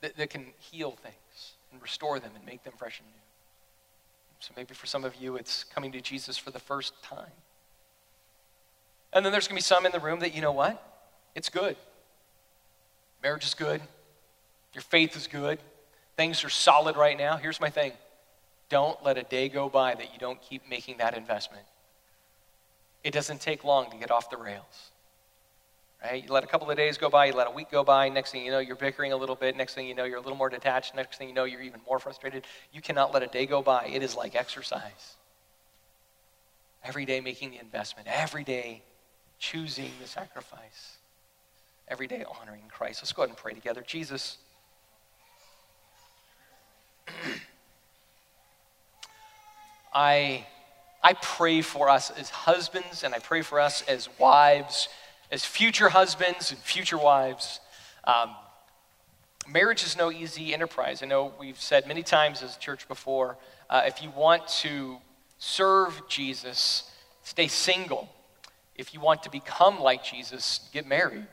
[0.00, 3.22] that, that can heal things and restore them and make them fresh and new.
[4.40, 7.30] So maybe for some of you, it's coming to Jesus for the first time.
[9.12, 10.82] And then there's going to be some in the room that, you know what?
[11.36, 11.76] It's good.
[13.22, 13.80] Marriage is good.
[14.74, 15.60] Your faith is good.
[16.16, 17.36] Things are solid right now.
[17.36, 17.92] Here's my thing
[18.68, 21.64] don't let a day go by that you don't keep making that investment.
[23.04, 24.90] It doesn't take long to get off the rails.
[26.02, 26.24] Right?
[26.24, 28.32] You let a couple of days go by, you let a week go by, next
[28.32, 30.36] thing you know, you're bickering a little bit, next thing you know, you're a little
[30.36, 32.44] more detached, next thing you know, you're even more frustrated.
[32.72, 33.84] You cannot let a day go by.
[33.86, 35.16] It is like exercise.
[36.82, 38.82] Every day making the investment, every day
[39.38, 40.96] choosing the sacrifice,
[41.86, 43.02] every day honoring Christ.
[43.02, 43.84] Let's go ahead and pray together.
[43.86, 44.38] Jesus,
[49.94, 50.46] I,
[51.02, 54.88] I pray for us as husbands and I pray for us as wives
[55.32, 57.60] as future husbands and future wives,
[58.04, 58.36] um,
[59.48, 61.02] marriage is no easy enterprise.
[61.02, 63.38] I know we've said many times as a church before
[63.70, 64.98] uh, if you want to
[65.38, 66.90] serve Jesus,
[67.22, 68.10] stay single.
[68.76, 71.26] If you want to become like Jesus, get married.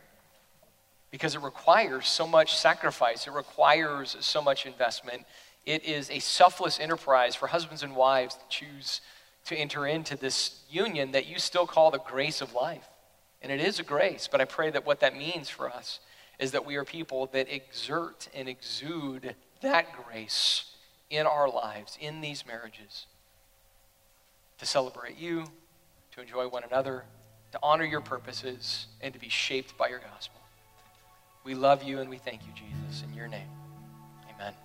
[1.12, 5.24] Because it requires so much sacrifice, it requires so much investment.
[5.70, 9.02] It is a selfless enterprise for husbands and wives to choose
[9.46, 12.88] to enter into this union that you still call the grace of life.
[13.44, 16.00] And it is a grace, but I pray that what that means for us
[16.40, 20.66] is that we are people that exert and exude that grace
[21.12, 23.06] in our lives, in these marriages,
[24.58, 25.44] to celebrate you,
[26.14, 27.04] to enjoy one another,
[27.52, 30.42] to honor your purposes, and to be shaped by your gospel.
[31.44, 33.50] We love you and we thank you, Jesus, in your name.
[34.34, 34.56] Amen.